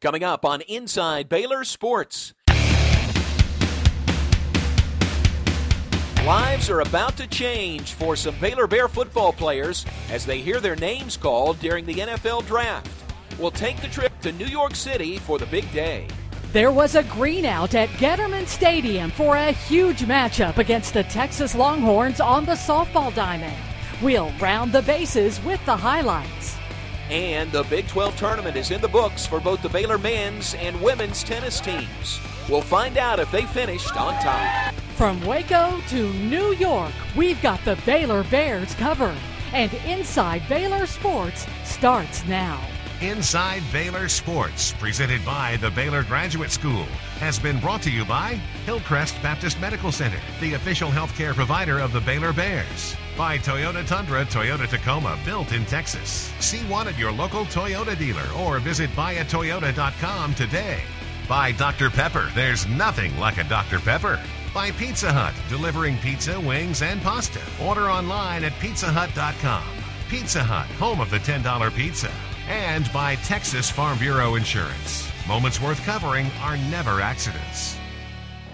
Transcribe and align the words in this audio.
Coming 0.00 0.24
up 0.24 0.46
on 0.46 0.62
Inside 0.62 1.28
Baylor 1.28 1.62
Sports. 1.62 2.32
Lives 6.24 6.70
are 6.70 6.80
about 6.80 7.18
to 7.18 7.26
change 7.26 7.92
for 7.92 8.16
some 8.16 8.34
Baylor 8.40 8.66
Bear 8.66 8.88
football 8.88 9.30
players 9.30 9.84
as 10.10 10.24
they 10.24 10.38
hear 10.38 10.58
their 10.58 10.76
names 10.76 11.18
called 11.18 11.60
during 11.60 11.84
the 11.84 11.96
NFL 11.96 12.46
draft. 12.46 12.90
We'll 13.38 13.50
take 13.50 13.82
the 13.82 13.88
trip 13.88 14.18
to 14.22 14.32
New 14.32 14.46
York 14.46 14.74
City 14.74 15.18
for 15.18 15.38
the 15.38 15.44
big 15.44 15.70
day. 15.70 16.08
There 16.54 16.72
was 16.72 16.94
a 16.94 17.02
greenout 17.02 17.74
at 17.74 17.90
Getterman 17.90 18.46
Stadium 18.46 19.10
for 19.10 19.36
a 19.36 19.52
huge 19.52 20.00
matchup 20.00 20.56
against 20.56 20.94
the 20.94 21.04
Texas 21.04 21.54
Longhorns 21.54 22.22
on 22.22 22.46
the 22.46 22.52
softball 22.52 23.14
diamond. 23.14 23.56
We'll 24.02 24.32
round 24.40 24.72
the 24.72 24.80
bases 24.80 25.44
with 25.44 25.62
the 25.66 25.76
highlights. 25.76 26.39
And 27.10 27.50
the 27.50 27.64
Big 27.64 27.88
12 27.88 28.16
tournament 28.16 28.56
is 28.56 28.70
in 28.70 28.80
the 28.80 28.86
books 28.88 29.26
for 29.26 29.40
both 29.40 29.62
the 29.62 29.68
Baylor 29.68 29.98
men's 29.98 30.54
and 30.54 30.80
women's 30.80 31.24
tennis 31.24 31.58
teams. 31.58 32.20
We'll 32.48 32.62
find 32.62 32.96
out 32.98 33.18
if 33.18 33.30
they 33.32 33.46
finished 33.46 33.96
on 33.96 34.14
top. 34.22 34.74
From 34.94 35.20
Waco 35.26 35.80
to 35.88 36.12
New 36.12 36.54
York, 36.54 36.92
we've 37.16 37.42
got 37.42 37.64
the 37.64 37.76
Baylor 37.84 38.22
Bears 38.24 38.74
covered. 38.74 39.18
And 39.52 39.74
Inside 39.86 40.48
Baylor 40.48 40.86
Sports 40.86 41.46
starts 41.64 42.24
now. 42.26 42.64
Inside 43.00 43.62
Baylor 43.72 44.10
Sports, 44.10 44.74
presented 44.74 45.24
by 45.24 45.56
the 45.62 45.70
Baylor 45.70 46.02
Graduate 46.02 46.50
School, 46.50 46.84
has 47.18 47.38
been 47.38 47.58
brought 47.58 47.80
to 47.82 47.90
you 47.90 48.04
by 48.04 48.34
Hillcrest 48.66 49.22
Baptist 49.22 49.58
Medical 49.58 49.90
Center, 49.90 50.18
the 50.38 50.52
official 50.52 50.90
healthcare 50.90 51.32
provider 51.34 51.78
of 51.78 51.94
the 51.94 52.00
Baylor 52.02 52.34
Bears. 52.34 52.94
By 53.16 53.38
Toyota 53.38 53.86
Tundra, 53.86 54.26
Toyota 54.26 54.68
Tacoma, 54.68 55.18
built 55.24 55.52
in 55.52 55.64
Texas. 55.64 56.30
See 56.40 56.58
one 56.64 56.88
at 56.88 56.98
your 56.98 57.10
local 57.10 57.46
Toyota 57.46 57.98
dealer 57.98 58.26
or 58.38 58.58
visit 58.58 58.90
buyatoyota.com 58.90 60.34
today. 60.34 60.82
By 61.26 61.52
Dr. 61.52 61.88
Pepper, 61.88 62.28
there's 62.34 62.66
nothing 62.66 63.18
like 63.18 63.38
a 63.38 63.44
Dr. 63.44 63.78
Pepper. 63.78 64.20
By 64.52 64.72
Pizza 64.72 65.10
Hut, 65.10 65.32
delivering 65.48 65.96
pizza, 65.98 66.38
wings, 66.38 66.82
and 66.82 67.00
pasta. 67.00 67.40
Order 67.62 67.88
online 67.90 68.44
at 68.44 68.52
pizzahut.com. 68.54 69.64
Pizza 70.10 70.42
Hut, 70.42 70.66
home 70.76 71.00
of 71.00 71.08
the 71.08 71.18
$10 71.20 71.74
pizza 71.74 72.10
and 72.48 72.90
by 72.92 73.16
Texas 73.16 73.70
Farm 73.70 73.98
Bureau 73.98 74.34
Insurance. 74.34 75.08
Moments 75.26 75.60
worth 75.60 75.82
covering 75.84 76.30
are 76.40 76.56
never 76.56 77.00
accidents. 77.00 77.76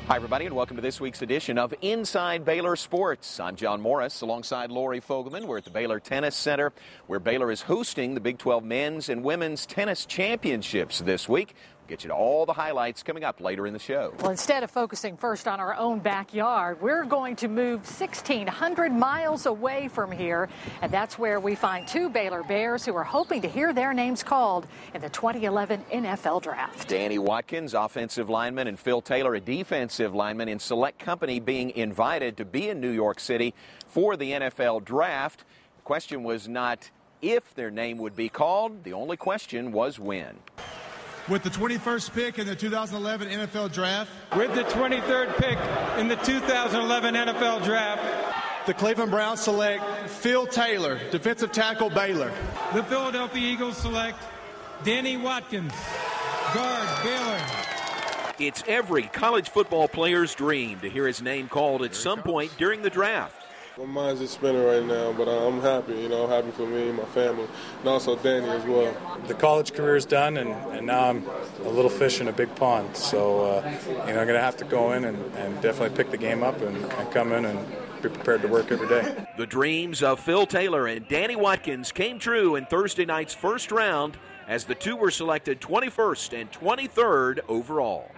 Hi, 0.08 0.14
everybody, 0.14 0.46
and 0.46 0.54
welcome 0.54 0.76
to 0.76 0.82
this 0.82 1.00
week's 1.00 1.22
edition 1.22 1.58
of 1.58 1.74
Inside 1.82 2.44
Baylor 2.44 2.76
Sports. 2.76 3.40
I'm 3.40 3.56
John 3.56 3.80
Morris 3.80 4.20
alongside 4.20 4.70
Lori 4.70 5.00
Fogelman. 5.00 5.46
We're 5.46 5.58
at 5.58 5.64
the 5.64 5.70
Baylor 5.70 5.98
Tennis 5.98 6.36
Center, 6.36 6.72
where 7.08 7.18
Baylor 7.18 7.50
is 7.50 7.62
hosting 7.62 8.14
the 8.14 8.20
Big 8.20 8.38
12 8.38 8.62
men's 8.62 9.08
and 9.08 9.24
women's 9.24 9.66
tennis 9.66 10.06
championships 10.06 11.00
this 11.00 11.28
week. 11.28 11.56
Get 11.86 12.02
you 12.02 12.08
to 12.08 12.14
all 12.14 12.46
the 12.46 12.52
highlights 12.52 13.04
coming 13.04 13.22
up 13.22 13.40
later 13.40 13.64
in 13.64 13.72
the 13.72 13.78
show. 13.78 14.12
Well, 14.18 14.32
instead 14.32 14.64
of 14.64 14.70
focusing 14.72 15.16
first 15.16 15.46
on 15.46 15.60
our 15.60 15.76
own 15.76 16.00
backyard, 16.00 16.82
we're 16.82 17.04
going 17.04 17.36
to 17.36 17.48
move 17.48 17.80
1,600 17.80 18.92
miles 18.92 19.46
away 19.46 19.86
from 19.86 20.10
here. 20.10 20.48
And 20.82 20.90
that's 20.90 21.16
where 21.16 21.38
we 21.38 21.54
find 21.54 21.86
two 21.86 22.08
Baylor 22.08 22.42
Bears 22.42 22.84
who 22.84 22.96
are 22.96 23.04
hoping 23.04 23.42
to 23.42 23.48
hear 23.48 23.72
their 23.72 23.94
names 23.94 24.24
called 24.24 24.66
in 24.94 25.00
the 25.00 25.08
2011 25.08 25.84
NFL 25.92 26.42
Draft. 26.42 26.88
Danny 26.88 27.18
Watkins, 27.18 27.72
offensive 27.72 28.28
lineman, 28.28 28.66
and 28.66 28.78
Phil 28.78 29.00
Taylor, 29.00 29.36
a 29.36 29.40
defensive 29.40 30.12
lineman, 30.12 30.48
in 30.48 30.58
select 30.58 30.98
company 30.98 31.38
being 31.38 31.70
invited 31.70 32.36
to 32.38 32.44
be 32.44 32.68
in 32.68 32.80
New 32.80 32.90
York 32.90 33.20
City 33.20 33.54
for 33.86 34.16
the 34.16 34.32
NFL 34.32 34.84
Draft. 34.84 35.44
The 35.76 35.82
question 35.82 36.24
was 36.24 36.48
not 36.48 36.90
if 37.22 37.54
their 37.54 37.70
name 37.70 37.98
would 37.98 38.16
be 38.16 38.28
called, 38.28 38.82
the 38.82 38.92
only 38.92 39.16
question 39.16 39.70
was 39.72 39.98
when. 39.98 40.36
With 41.28 41.42
the 41.42 41.50
21st 41.50 42.12
pick 42.12 42.38
in 42.38 42.46
the 42.46 42.54
2011 42.54 43.28
NFL 43.28 43.72
Draft. 43.72 44.10
With 44.36 44.54
the 44.54 44.62
23rd 44.62 45.36
pick 45.38 45.58
in 45.98 46.06
the 46.06 46.14
2011 46.16 47.14
NFL 47.14 47.64
Draft. 47.64 48.66
The 48.66 48.74
Cleveland 48.74 49.10
Browns 49.10 49.40
select 49.40 49.82
Phil 50.08 50.46
Taylor, 50.46 51.00
defensive 51.10 51.50
tackle 51.52 51.90
Baylor. 51.90 52.32
The 52.74 52.82
Philadelphia 52.84 53.42
Eagles 53.42 53.76
select 53.76 54.18
Danny 54.84 55.16
Watkins, 55.16 55.72
guard 56.54 57.04
Baylor. 57.04 57.40
It's 58.38 58.62
every 58.68 59.04
college 59.04 59.48
football 59.48 59.88
player's 59.88 60.34
dream 60.34 60.78
to 60.80 60.90
hear 60.90 61.06
his 61.06 61.22
name 61.22 61.48
called 61.48 61.82
at 61.82 61.94
some 61.94 62.22
point 62.22 62.52
during 62.58 62.82
the 62.82 62.90
draft. 62.90 63.45
My 63.78 63.84
mind's 63.84 64.20
just 64.22 64.32
spinning 64.32 64.64
right 64.64 64.82
now, 64.82 65.12
but 65.12 65.28
I'm 65.28 65.60
happy. 65.60 65.92
You 65.92 66.08
know, 66.08 66.26
happy 66.26 66.50
for 66.50 66.66
me 66.66 66.88
and 66.88 66.96
my 66.96 67.04
family, 67.04 67.46
and 67.80 67.88
also 67.88 68.16
Danny 68.16 68.48
as 68.48 68.64
well. 68.64 68.96
The 69.26 69.34
college 69.34 69.74
career 69.74 69.96
is 69.96 70.06
done, 70.06 70.38
and, 70.38 70.50
and 70.72 70.86
now 70.86 71.10
I'm 71.10 71.26
a 71.62 71.68
little 71.68 71.90
fish 71.90 72.22
in 72.22 72.28
a 72.28 72.32
big 72.32 72.54
pond. 72.54 72.96
So, 72.96 73.40
uh, 73.44 73.76
you 73.86 73.92
know, 73.92 74.00
I'm 74.00 74.26
going 74.26 74.28
to 74.28 74.40
have 74.40 74.56
to 74.58 74.64
go 74.64 74.92
in 74.92 75.04
and, 75.04 75.18
and 75.36 75.60
definitely 75.60 75.94
pick 75.94 76.10
the 76.10 76.16
game 76.16 76.42
up 76.42 76.58
and, 76.62 76.74
and 76.74 77.10
come 77.10 77.32
in 77.32 77.44
and 77.44 77.68
be 78.00 78.08
prepared 78.08 78.40
to 78.42 78.48
work 78.48 78.72
every 78.72 78.88
day. 78.88 79.26
The 79.36 79.46
dreams 79.46 80.02
of 80.02 80.20
Phil 80.20 80.46
Taylor 80.46 80.86
and 80.86 81.06
Danny 81.06 81.36
Watkins 81.36 81.92
came 81.92 82.18
true 82.18 82.56
in 82.56 82.64
Thursday 82.64 83.04
night's 83.04 83.34
first 83.34 83.70
round 83.70 84.16
as 84.48 84.64
the 84.64 84.74
two 84.74 84.96
were 84.96 85.10
selected 85.10 85.60
21st 85.60 86.40
and 86.40 86.50
23rd 86.50 87.40
overall 87.46 88.10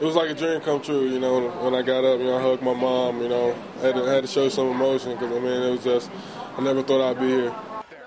it 0.00 0.04
was 0.04 0.14
like 0.14 0.30
a 0.30 0.34
dream 0.34 0.60
come 0.60 0.80
true. 0.82 1.08
You 1.08 1.20
know, 1.20 1.48
when 1.62 1.74
I 1.74 1.82
got 1.82 2.04
up, 2.04 2.18
you 2.18 2.26
know, 2.26 2.38
I 2.38 2.42
hugged 2.42 2.62
my 2.62 2.74
mom. 2.74 3.22
You 3.22 3.28
know, 3.28 3.56
I 3.78 3.86
had 3.86 3.94
to, 3.94 4.04
had 4.04 4.24
to 4.24 4.28
show 4.28 4.48
some 4.48 4.68
emotion 4.68 5.12
because 5.12 5.32
I 5.32 5.40
mean, 5.40 5.62
it 5.62 5.70
was 5.70 5.84
just 5.84 6.10
I 6.56 6.62
never 6.62 6.82
thought 6.82 7.10
I'd 7.10 7.20
be 7.20 7.28
here. 7.28 7.54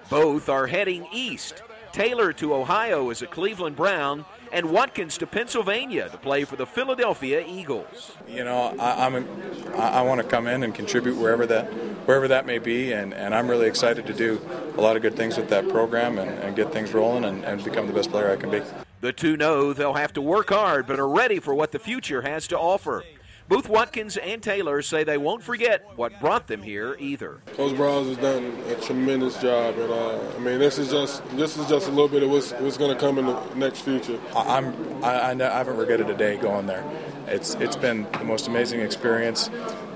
Both 0.10 0.50
are 0.50 0.68
heading 0.68 1.08
east. 1.12 1.64
Taylor 1.92 2.32
to 2.34 2.54
Ohio 2.54 3.10
as 3.10 3.22
a 3.24 3.28
Cleveland 3.28 3.76
Brown, 3.76 4.26
and 4.52 4.70
Watkins 4.72 5.18
to 5.18 5.28
Pennsylvania 5.28 6.10
to 6.10 6.18
play 6.18 6.44
for 6.44 6.56
the 6.56 6.66
Philadelphia 6.66 7.44
Eagles. 7.46 8.12
You 8.28 8.44
know, 8.44 8.76
I, 8.78 9.06
I'm 9.06 9.28
I 9.76 10.02
want 10.02 10.22
to 10.22 10.28
come 10.28 10.48
in 10.48 10.64
and 10.64 10.74
contribute 10.74 11.18
wherever 11.18 11.46
that 11.48 11.66
wherever 12.06 12.28
that 12.28 12.46
may 12.46 12.60
be, 12.60 12.94
and, 12.94 13.14
and 13.14 13.36
I'm 13.36 13.50
really 13.50 13.68
excited 13.68 14.06
to 14.08 14.14
do 14.14 14.40
a 14.78 14.82
lot 14.82 14.96
of 14.96 15.02
good 15.02 15.16
things 15.16 15.38
with 15.38 15.50
that 15.50 15.68
program 15.70 16.18
and, 16.18 16.32
and 16.40 16.56
get 16.56 16.72
things 16.72 16.94
rolling 16.94 17.26
and, 17.26 17.44
and 17.44 17.64
become 17.64 17.88
the 17.88 17.94
best 17.94 18.12
player 18.12 18.32
I 18.32 18.38
can 18.38 18.50
be. 18.50 18.62
The 19.00 19.14
two 19.14 19.38
know 19.38 19.74
they'll 19.74 19.94
have 19.94 20.14
to 20.14 20.22
work 20.22 20.50
hard, 20.50 20.88
but 20.88 21.00
are 21.00 21.08
ready 21.08 21.40
for 21.40 21.54
what 21.54 21.72
the 21.72 21.80
future 21.80 22.22
has 22.24 22.48
to 22.48 22.58
offer. 22.58 23.04
Both 23.48 23.70
Watkins 23.70 24.18
and 24.18 24.44
Taylor 24.44 24.82
say 24.82 25.06
they 25.06 25.18
won't 25.18 25.42
forget 25.42 25.88
what 25.96 26.20
brought 26.20 26.48
them 26.48 26.62
here 26.62 26.98
either. 27.00 27.40
Coach 27.56 27.74
Briles 27.76 28.08
has 28.10 28.18
done 28.18 28.44
a 28.68 28.76
tremendous 28.82 29.42
job, 29.42 29.78
and 29.78 29.90
uh, 29.90 30.20
I 30.36 30.40
mean 30.40 30.60
this 30.60 30.78
is 30.78 30.92
just 30.92 31.24
this 31.38 31.56
is 31.56 31.66
just 31.70 31.88
a 31.88 31.92
little 31.92 32.10
bit 32.10 32.24
of 32.24 32.30
what's, 32.30 32.52
what's 32.54 32.78
going 32.78 32.94
to 32.94 33.00
come 33.00 33.18
in 33.18 33.26
the 33.28 33.56
next 33.56 33.82
future. 33.82 34.20
I'm 34.36 34.74
I, 35.02 35.32
I 35.32 35.36
haven't 35.36 35.78
regretted 35.78 36.10
a 36.10 36.18
day 36.18 36.36
going 36.36 36.66
there. 36.66 36.84
It's 37.28 37.54
it's 37.56 37.78
been 37.78 38.06
the 38.14 38.26
most 38.26 38.48
amazing 38.48 38.82
experience, 38.82 39.50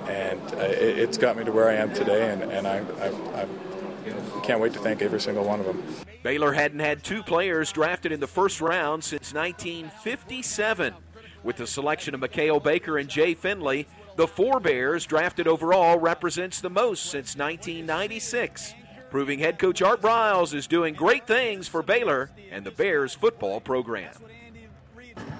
and 0.07 0.39
uh, 0.53 0.59
it, 0.59 1.07
has 1.07 1.17
got 1.17 1.35
me 1.35 1.43
to 1.43 1.51
where 1.51 1.67
I 1.67 1.73
am 1.73 1.93
today, 1.93 2.31
and, 2.31 2.43
and 2.43 2.65
I, 2.65 2.77
I've, 2.77 3.35
I've 3.35 3.70
can't 4.43 4.59
wait 4.59 4.73
to 4.73 4.79
thank 4.79 5.01
every 5.01 5.19
single 5.19 5.43
one 5.43 5.59
of 5.59 5.65
them. 5.65 5.83
Baylor 6.23 6.53
hadn't 6.53 6.79
had 6.79 7.03
two 7.03 7.23
players 7.23 7.71
drafted 7.71 8.11
in 8.11 8.19
the 8.19 8.27
first 8.27 8.61
round 8.61 9.03
since 9.03 9.33
1957. 9.33 10.93
With 11.43 11.57
the 11.57 11.65
selection 11.65 12.13
of 12.13 12.21
Mikail 12.21 12.59
Baker 12.59 12.97
and 12.97 13.09
Jay 13.09 13.33
Finley, 13.33 13.87
the 14.15 14.27
four 14.27 14.59
Bears 14.59 15.05
drafted 15.05 15.47
overall 15.47 15.97
represents 15.97 16.61
the 16.61 16.69
most 16.69 17.03
since 17.05 17.35
1996, 17.35 18.75
proving 19.09 19.39
head 19.39 19.57
coach 19.57 19.81
Art 19.81 20.01
Briles 20.01 20.53
is 20.53 20.67
doing 20.67 20.93
great 20.93 21.25
things 21.25 21.67
for 21.67 21.81
Baylor 21.81 22.29
and 22.51 22.65
the 22.65 22.71
Bears 22.71 23.15
football 23.15 23.59
program. 23.59 24.13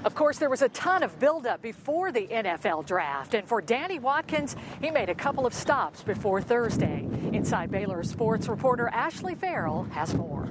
Of 0.03 0.16
course, 0.16 0.39
there 0.39 0.49
was 0.49 0.63
a 0.63 0.69
ton 0.69 1.03
of 1.03 1.19
buildup 1.19 1.61
before 1.61 2.11
the 2.11 2.28
NFL 2.28 2.88
draft, 2.88 3.35
and 3.35 3.47
for 3.47 3.61
Danny 3.61 3.99
Watkins, 3.99 4.55
he 4.81 4.89
made 4.89 5.09
a 5.09 5.16
couple 5.16 5.45
of 5.45 5.53
stops 5.53 6.01
before 6.01 6.41
Thursday. 6.41 7.07
Inside 7.33 7.71
Baylor 7.71 8.03
sports 8.03 8.49
reporter 8.49 8.89
Ashley 8.89 9.35
Farrell 9.35 9.83
has 9.91 10.13
more. 10.13 10.49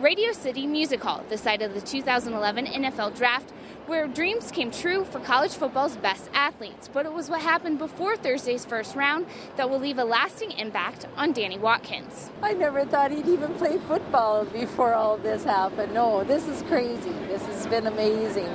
Radio 0.00 0.32
City 0.32 0.66
Music 0.66 1.02
Hall, 1.02 1.22
the 1.28 1.36
site 1.36 1.60
of 1.60 1.74
the 1.74 1.80
2011 1.80 2.66
NFL 2.66 3.16
Draft, 3.16 3.50
where 3.86 4.06
dreams 4.06 4.50
came 4.50 4.70
true 4.70 5.04
for 5.04 5.18
college 5.20 5.52
football's 5.52 5.96
best 5.96 6.30
athletes. 6.32 6.88
But 6.90 7.04
it 7.04 7.12
was 7.12 7.28
what 7.28 7.42
happened 7.42 7.78
before 7.78 8.16
Thursday's 8.16 8.64
first 8.64 8.94
round 8.94 9.26
that 9.56 9.68
will 9.68 9.80
leave 9.80 9.98
a 9.98 10.04
lasting 10.04 10.52
impact 10.52 11.06
on 11.16 11.32
Danny 11.32 11.58
Watkins. 11.58 12.30
I 12.42 12.54
never 12.54 12.84
thought 12.86 13.10
he'd 13.10 13.26
even 13.26 13.52
play 13.54 13.76
football 13.78 14.44
before 14.46 14.94
all 14.94 15.18
this 15.18 15.44
happened. 15.44 15.92
No, 15.92 16.24
this 16.24 16.46
is 16.46 16.62
crazy. 16.62 17.10
This 17.26 17.44
has 17.46 17.66
been 17.66 17.86
amazing. 17.86 18.48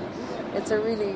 It's 0.53 0.71
a 0.71 0.79
really, 0.79 1.15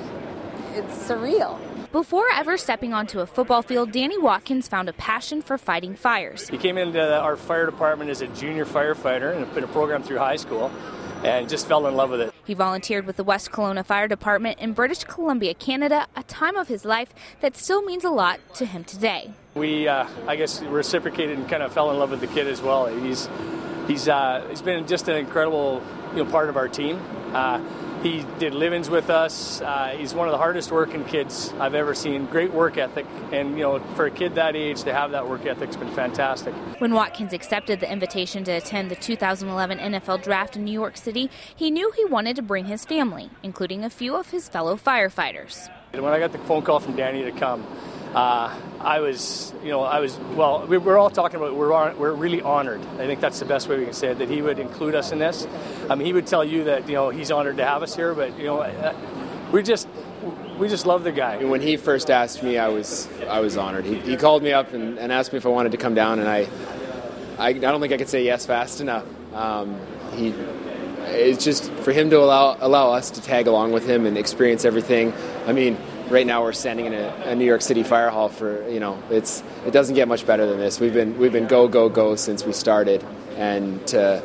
it's 0.75 1.07
surreal. 1.07 1.57
Before 1.91 2.25
ever 2.33 2.57
stepping 2.57 2.93
onto 2.93 3.21
a 3.21 3.25
football 3.25 3.61
field, 3.61 3.93
Danny 3.93 4.17
Watkins 4.17 4.67
found 4.67 4.89
a 4.89 4.93
passion 4.93 5.41
for 5.41 5.57
fighting 5.57 5.95
fires. 5.95 6.49
He 6.49 6.57
came 6.57 6.77
into 6.77 7.01
our 7.01 7.37
fire 7.37 7.65
department 7.65 8.09
as 8.09 8.21
a 8.21 8.27
junior 8.27 8.65
firefighter 8.65 9.33
and 9.33 9.53
been 9.55 9.63
a 9.63 9.67
program 9.67 10.03
through 10.03 10.17
high 10.17 10.35
school 10.35 10.69
and 11.23 11.47
just 11.47 11.65
fell 11.65 11.87
in 11.87 11.95
love 11.95 12.09
with 12.09 12.19
it. 12.19 12.33
He 12.43 12.53
volunteered 12.53 13.05
with 13.05 13.15
the 13.15 13.23
West 13.23 13.51
Kelowna 13.51 13.85
Fire 13.85 14.07
Department 14.09 14.59
in 14.59 14.73
British 14.73 15.05
Columbia, 15.05 15.53
Canada, 15.53 16.07
a 16.15 16.23
time 16.23 16.57
of 16.57 16.67
his 16.67 16.83
life 16.83 17.13
that 17.39 17.55
still 17.55 17.81
means 17.81 18.03
a 18.03 18.09
lot 18.09 18.41
to 18.55 18.65
him 18.65 18.83
today. 18.83 19.31
We, 19.55 19.87
uh, 19.87 20.07
I 20.27 20.35
guess, 20.35 20.61
reciprocated 20.61 21.37
and 21.39 21.47
kind 21.49 21.63
of 21.63 21.71
fell 21.71 21.89
in 21.89 21.97
love 21.99 22.11
with 22.11 22.19
the 22.19 22.27
kid 22.27 22.47
as 22.47 22.61
well. 22.61 22.87
He's 22.87 23.29
he's 23.87 24.09
uh, 24.09 24.45
he's 24.49 24.61
been 24.61 24.85
just 24.87 25.07
an 25.07 25.15
incredible 25.15 25.81
you 26.11 26.23
know 26.23 26.29
part 26.29 26.49
of 26.49 26.57
our 26.57 26.67
team. 26.67 26.99
Uh, 27.33 27.59
he 28.07 28.25
did 28.39 28.53
live-ins 28.53 28.89
with 28.89 29.09
us. 29.09 29.61
Uh, 29.61 29.95
he's 29.97 30.13
one 30.13 30.27
of 30.27 30.31
the 30.31 30.37
hardest 30.37 30.71
working 30.71 31.03
kids 31.05 31.53
I've 31.59 31.75
ever 31.75 31.93
seen. 31.93 32.25
Great 32.25 32.53
work 32.53 32.77
ethic, 32.77 33.05
and 33.31 33.57
you 33.57 33.63
know, 33.63 33.79
for 33.95 34.05
a 34.05 34.11
kid 34.11 34.35
that 34.35 34.55
age 34.55 34.83
to 34.83 34.93
have 34.93 35.11
that 35.11 35.27
work 35.27 35.45
ethic's 35.45 35.75
been 35.75 35.91
fantastic. 35.91 36.53
When 36.79 36.93
Watkins 36.93 37.33
accepted 37.33 37.79
the 37.79 37.91
invitation 37.91 38.43
to 38.45 38.51
attend 38.51 38.89
the 38.89 38.95
2011 38.95 39.79
NFL 39.79 40.23
Draft 40.23 40.55
in 40.55 40.63
New 40.63 40.71
York 40.71 40.97
City, 40.97 41.29
he 41.55 41.69
knew 41.69 41.91
he 41.91 42.05
wanted 42.05 42.35
to 42.37 42.41
bring 42.41 42.65
his 42.65 42.85
family, 42.85 43.29
including 43.43 43.83
a 43.83 43.89
few 43.89 44.15
of 44.15 44.29
his 44.29 44.47
fellow 44.47 44.75
firefighters. 44.75 45.69
When 45.91 46.05
I 46.05 46.19
got 46.19 46.31
the 46.31 46.37
phone 46.39 46.61
call 46.61 46.79
from 46.79 46.95
Danny 46.95 47.23
to 47.23 47.31
come, 47.31 47.65
uh, 48.13 48.55
I 48.79 48.99
was, 48.99 49.53
you 49.63 49.69
know, 49.69 49.81
I 49.81 49.99
was, 49.99 50.17
well, 50.35 50.65
we, 50.65 50.77
are 50.77 50.97
all 50.97 51.09
talking 51.09 51.37
about, 51.37 51.55
we're, 51.55 51.93
we're 51.95 52.13
really 52.13 52.41
honored. 52.41 52.81
I 52.99 53.05
think 53.05 53.19
that's 53.19 53.39
the 53.39 53.45
best 53.45 53.67
way 53.67 53.77
we 53.77 53.85
can 53.85 53.93
say 53.93 54.09
it, 54.09 54.19
that 54.19 54.29
he 54.29 54.41
would 54.41 54.59
include 54.59 54.95
us 54.95 55.11
in 55.11 55.19
this. 55.19 55.47
I 55.89 55.95
mean, 55.95 56.05
he 56.05 56.13
would 56.13 56.27
tell 56.27 56.43
you 56.43 56.65
that, 56.65 56.87
you 56.87 56.95
know, 56.95 57.09
he's 57.09 57.31
honored 57.31 57.57
to 57.57 57.65
have 57.65 57.83
us 57.83 57.95
here, 57.95 58.13
but, 58.13 58.37
you 58.37 58.45
know, 58.45 58.95
we 59.51 59.63
just, 59.63 59.87
we 60.57 60.67
just 60.67 60.85
love 60.85 61.03
the 61.03 61.11
guy. 61.11 61.43
When 61.43 61.61
he 61.61 61.77
first 61.77 62.09
asked 62.09 62.43
me, 62.43 62.57
I 62.57 62.67
was, 62.69 63.07
I 63.27 63.39
was 63.39 63.57
honored. 63.57 63.85
He, 63.85 63.99
he 63.99 64.17
called 64.17 64.43
me 64.43 64.51
up 64.51 64.73
and, 64.73 64.97
and, 64.97 65.11
asked 65.11 65.31
me 65.31 65.37
if 65.37 65.45
I 65.45 65.49
wanted 65.49 65.71
to 65.73 65.77
come 65.77 65.93
down, 65.93 66.19
and 66.19 66.27
I, 66.27 66.47
I, 67.37 67.49
I 67.49 67.53
don't 67.53 67.81
think 67.81 67.93
I 67.93 67.97
could 67.97 68.09
say 68.09 68.23
yes 68.23 68.45
fast 68.45 68.81
enough. 68.81 69.05
Um, 69.33 69.79
he, 70.15 70.33
it's 71.09 71.43
just 71.43 71.71
for 71.71 71.91
him 71.91 72.09
to 72.09 72.19
allow, 72.19 72.57
allow 72.59 72.91
us 72.91 73.11
to 73.11 73.21
tag 73.21 73.47
along 73.47 73.71
with 73.71 73.87
him 73.87 74.05
and 74.05 74.17
experience 74.17 74.65
everything. 74.65 75.13
I 75.45 75.53
mean, 75.53 75.77
right 76.09 76.25
now 76.25 76.43
we're 76.43 76.53
standing 76.53 76.85
in 76.85 76.93
a, 76.93 77.07
a, 77.25 77.35
New 77.35 77.45
York 77.45 77.61
City 77.61 77.83
fire 77.83 78.09
hall 78.09 78.29
for 78.29 78.67
you 78.69 78.79
know 78.79 79.01
it's 79.09 79.43
it 79.65 79.71
doesn't 79.71 79.95
get 79.95 80.07
much 80.07 80.25
better 80.25 80.45
than 80.45 80.59
this. 80.59 80.79
We've 80.79 80.93
been 80.93 81.17
we've 81.17 81.31
been 81.31 81.47
go 81.47 81.67
go 81.67 81.89
go 81.89 82.15
since 82.15 82.45
we 82.45 82.53
started, 82.53 83.03
and 83.35 83.85
to, 83.87 84.23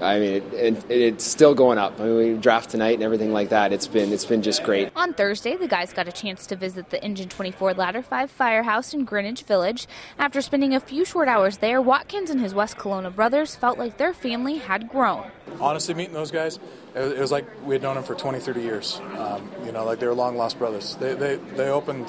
I 0.00 0.18
mean 0.18 0.32
it, 0.34 0.52
it, 0.52 0.90
it's 0.90 1.24
still 1.24 1.54
going 1.54 1.78
up. 1.78 2.00
I 2.00 2.04
mean 2.04 2.16
we 2.16 2.32
draft 2.34 2.70
tonight 2.70 2.94
and 2.94 3.02
everything 3.02 3.32
like 3.32 3.50
that. 3.50 3.72
It's 3.72 3.86
been 3.86 4.12
it's 4.12 4.24
been 4.24 4.42
just 4.42 4.62
great. 4.64 4.90
On 4.96 5.14
Thursday, 5.14 5.56
the 5.56 5.68
guys 5.68 5.92
got 5.92 6.08
a 6.08 6.12
chance 6.12 6.46
to 6.48 6.56
visit 6.56 6.90
the 6.90 7.02
Engine 7.02 7.28
24 7.28 7.74
Ladder 7.74 8.02
5 8.02 8.30
firehouse 8.30 8.94
in 8.94 9.04
Greenwich 9.04 9.42
Village. 9.42 9.86
After 10.18 10.40
spending 10.40 10.74
a 10.74 10.80
few 10.80 11.04
short 11.04 11.28
hours 11.28 11.58
there, 11.58 11.80
Watkins 11.82 12.30
and 12.30 12.40
his 12.40 12.54
West 12.54 12.76
Kelowna 12.76 13.14
brothers 13.14 13.54
felt 13.54 13.78
like 13.78 13.98
their 13.98 14.14
family 14.14 14.58
had 14.58 14.88
grown. 14.88 15.30
Honestly, 15.60 15.94
meeting 15.94 16.14
those 16.14 16.30
guys 16.30 16.58
it 16.98 17.18
was 17.18 17.32
like 17.32 17.46
we 17.64 17.74
had 17.74 17.82
known 17.82 17.94
them 17.94 18.04
for 18.04 18.14
20, 18.14 18.38
30 18.38 18.60
years. 18.60 19.00
Um, 19.16 19.50
you 19.64 19.72
know, 19.72 19.84
like 19.84 20.00
they 20.00 20.06
were 20.06 20.14
long 20.14 20.36
lost 20.36 20.58
brothers. 20.58 20.96
They, 20.96 21.14
they, 21.14 21.36
they 21.36 21.68
opened, 21.68 22.06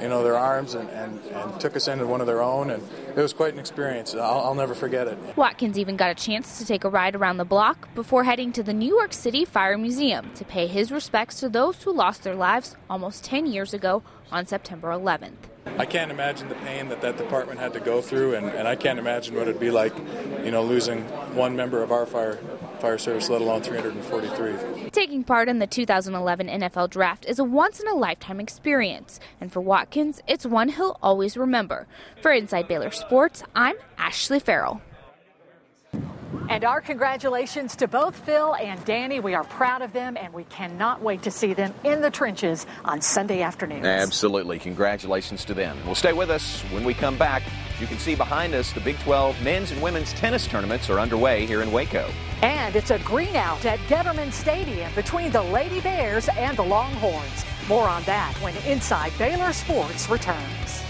you 0.00 0.08
know, 0.08 0.22
their 0.22 0.36
arms 0.36 0.74
and, 0.74 0.88
and, 0.90 1.20
and 1.26 1.60
took 1.60 1.76
us 1.76 1.88
into 1.88 2.06
one 2.06 2.20
of 2.20 2.26
their 2.26 2.42
own, 2.42 2.70
and 2.70 2.82
it 3.10 3.16
was 3.16 3.32
quite 3.32 3.52
an 3.52 3.58
experience. 3.58 4.14
I'll, 4.14 4.40
I'll 4.40 4.54
never 4.54 4.74
forget 4.74 5.06
it. 5.08 5.18
Watkins 5.36 5.78
even 5.78 5.96
got 5.96 6.10
a 6.10 6.14
chance 6.14 6.58
to 6.58 6.66
take 6.66 6.84
a 6.84 6.88
ride 6.88 7.14
around 7.16 7.36
the 7.36 7.44
block 7.44 7.92
before 7.94 8.24
heading 8.24 8.52
to 8.52 8.62
the 8.62 8.72
New 8.72 8.94
York 8.94 9.12
City 9.12 9.44
Fire 9.44 9.78
Museum 9.78 10.30
to 10.34 10.44
pay 10.44 10.66
his 10.66 10.90
respects 10.90 11.40
to 11.40 11.48
those 11.48 11.82
who 11.82 11.92
lost 11.92 12.22
their 12.22 12.34
lives 12.34 12.76
almost 12.88 13.24
10 13.24 13.46
years 13.46 13.74
ago 13.74 14.02
on 14.30 14.46
September 14.46 14.88
11th. 14.88 15.32
I 15.78 15.86
can't 15.86 16.10
imagine 16.10 16.48
the 16.48 16.54
pain 16.56 16.88
that 16.88 17.00
that 17.02 17.16
department 17.16 17.60
had 17.60 17.72
to 17.74 17.80
go 17.80 18.02
through, 18.02 18.34
and, 18.34 18.46
and 18.46 18.66
I 18.66 18.74
can't 18.76 18.98
imagine 18.98 19.34
what 19.34 19.48
it'd 19.48 19.60
be 19.60 19.70
like, 19.70 19.96
you 20.44 20.50
know, 20.50 20.62
losing 20.62 21.02
one 21.34 21.54
member 21.56 21.82
of 21.82 21.92
our 21.92 22.04
fire 22.04 22.38
fire 22.82 22.98
service, 22.98 23.30
let 23.30 23.40
alone 23.40 23.62
343. 23.62 24.90
Taking 24.90 25.22
part 25.22 25.48
in 25.48 25.60
the 25.60 25.66
2011 25.66 26.48
NFL 26.48 26.90
Draft 26.90 27.24
is 27.26 27.38
a 27.38 27.44
once 27.44 27.80
in 27.80 27.86
a 27.86 27.94
lifetime 27.94 28.40
experience, 28.40 29.20
and 29.40 29.52
for 29.52 29.60
Watkins, 29.60 30.20
it's 30.26 30.44
one 30.44 30.68
he'll 30.68 30.98
always 31.00 31.36
remember. 31.36 31.86
For 32.20 32.32
Inside 32.32 32.66
Baylor 32.66 32.90
Sports, 32.90 33.44
I'm 33.54 33.76
Ashley 33.96 34.40
Farrell. 34.40 34.82
And 36.48 36.64
our 36.64 36.80
congratulations 36.80 37.76
to 37.76 37.88
both 37.88 38.16
Phil 38.16 38.54
and 38.54 38.84
Danny. 38.84 39.20
We 39.20 39.34
are 39.34 39.44
proud 39.44 39.82
of 39.82 39.92
them, 39.92 40.16
and 40.16 40.32
we 40.32 40.44
cannot 40.44 41.02
wait 41.02 41.22
to 41.22 41.30
see 41.30 41.54
them 41.54 41.74
in 41.84 42.00
the 42.00 42.10
trenches 42.10 42.66
on 42.84 43.00
Sunday 43.00 43.42
afternoons. 43.42 43.86
Absolutely. 43.86 44.58
Congratulations 44.58 45.44
to 45.46 45.54
them. 45.54 45.78
We'll 45.84 45.94
stay 45.94 46.12
with 46.12 46.30
us 46.30 46.60
when 46.70 46.84
we 46.84 46.94
come 46.94 47.16
back. 47.16 47.42
You 47.80 47.86
can 47.86 47.98
see 47.98 48.14
behind 48.14 48.54
us 48.54 48.72
the 48.72 48.80
Big 48.80 48.98
12 49.00 49.42
men's 49.42 49.70
and 49.72 49.82
women's 49.82 50.12
tennis 50.12 50.46
tournaments 50.46 50.88
are 50.88 51.00
underway 51.00 51.46
here 51.46 51.62
in 51.62 51.72
Waco. 51.72 52.10
And 52.42 52.76
it's 52.76 52.90
a 52.90 52.98
green 53.00 53.36
out 53.36 53.64
at 53.64 53.78
Getterman 53.80 54.32
Stadium 54.32 54.92
between 54.94 55.32
the 55.32 55.42
Lady 55.42 55.80
Bears 55.80 56.28
and 56.36 56.56
the 56.56 56.62
Longhorns. 56.62 57.44
More 57.68 57.88
on 57.88 58.02
that 58.04 58.34
when 58.42 58.56
Inside 58.66 59.12
Baylor 59.18 59.52
Sports 59.52 60.08
returns. 60.08 60.82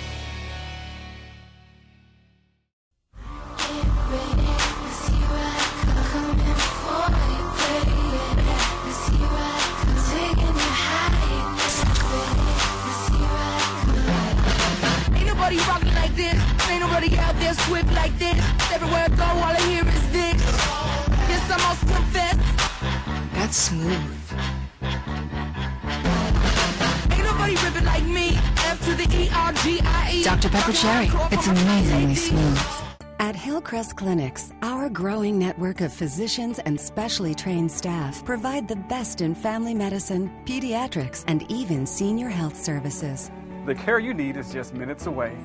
Clinics, 34.02 34.52
our 34.62 34.88
growing 34.88 35.38
network 35.38 35.80
of 35.80 35.92
physicians 35.92 36.58
and 36.58 36.80
specially 36.80 37.36
trained 37.36 37.70
staff 37.70 38.24
provide 38.24 38.66
the 38.66 38.74
best 38.74 39.20
in 39.20 39.32
family 39.32 39.74
medicine, 39.74 40.28
pediatrics, 40.44 41.22
and 41.28 41.48
even 41.48 41.86
senior 41.86 42.28
health 42.28 42.60
services. 42.60 43.30
The 43.64 43.76
care 43.76 44.00
you 44.00 44.12
need 44.12 44.36
is 44.36 44.52
just 44.52 44.74
minutes 44.74 45.06
away. 45.06 45.36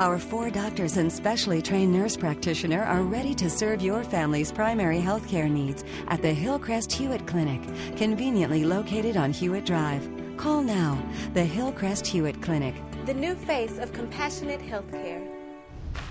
Our 0.00 0.18
four 0.18 0.50
doctors 0.50 0.96
and 0.96 1.12
specially 1.12 1.62
trained 1.62 1.92
nurse 1.92 2.16
practitioner 2.16 2.82
are 2.82 3.02
ready 3.02 3.32
to 3.36 3.48
serve 3.48 3.80
your 3.80 4.02
family's 4.02 4.50
primary 4.50 4.98
health 4.98 5.28
care 5.28 5.48
needs 5.48 5.84
at 6.08 6.20
the 6.20 6.34
Hillcrest 6.34 6.90
Hewitt 6.90 7.28
Clinic, 7.28 7.62
conveniently 7.94 8.64
located 8.64 9.16
on 9.16 9.32
Hewitt 9.32 9.66
Drive. 9.66 10.10
Call 10.36 10.62
now, 10.62 11.00
the 11.32 11.44
Hillcrest 11.44 12.08
Hewitt 12.08 12.42
Clinic. 12.42 12.74
The 13.06 13.14
new 13.14 13.36
face 13.36 13.78
of 13.78 13.92
compassionate 13.92 14.60
healthcare. 14.62 15.23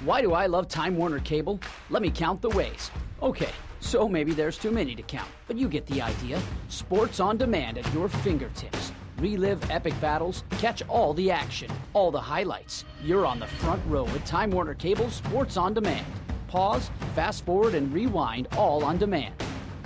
Why 0.04 0.22
do 0.22 0.34
I 0.34 0.48
love 0.48 0.68
Time 0.68 0.96
Warner 0.98 1.20
Cable? 1.20 1.60
Let 1.90 2.02
me 2.02 2.12
count 2.12 2.42
the 2.42 2.50
ways. 2.50 2.92
Okay, 3.22 3.52
so 3.80 4.08
maybe 4.08 4.34
there's 4.34 4.58
too 4.58 4.72
many 4.72 4.96
to 4.96 5.04
count, 5.04 5.30
but 5.48 5.58
you 5.58 5.68
get 5.68 5.86
the 5.88 6.02
idea. 6.02 6.42
Sports 6.68 7.20
on 7.20 7.38
demand 7.38 7.78
at 7.78 7.94
your 7.94 8.10
fingertips 8.10 8.92
Relive 9.24 9.72
epic 9.72 10.00
battles, 10.02 10.44
catch 10.52 10.82
all 10.90 11.14
the 11.14 11.32
action, 11.32 11.70
all 11.94 12.12
the 12.12 12.20
highlights. 12.20 12.84
You're 13.04 13.26
on 13.26 13.40
the 13.40 13.48
front 13.48 13.82
row 13.88 14.04
with 14.04 14.26
Time 14.26 14.52
Warner 14.52 14.74
Cable 14.74 15.10
Sports 15.10 15.56
on 15.56 15.74
Demand. 15.74 16.06
Pause, 16.48 16.92
fast 17.16 17.46
forward, 17.46 17.74
and 17.74 17.94
rewind 17.94 18.48
all 18.58 18.84
on 18.84 18.98
demand. 18.98 19.34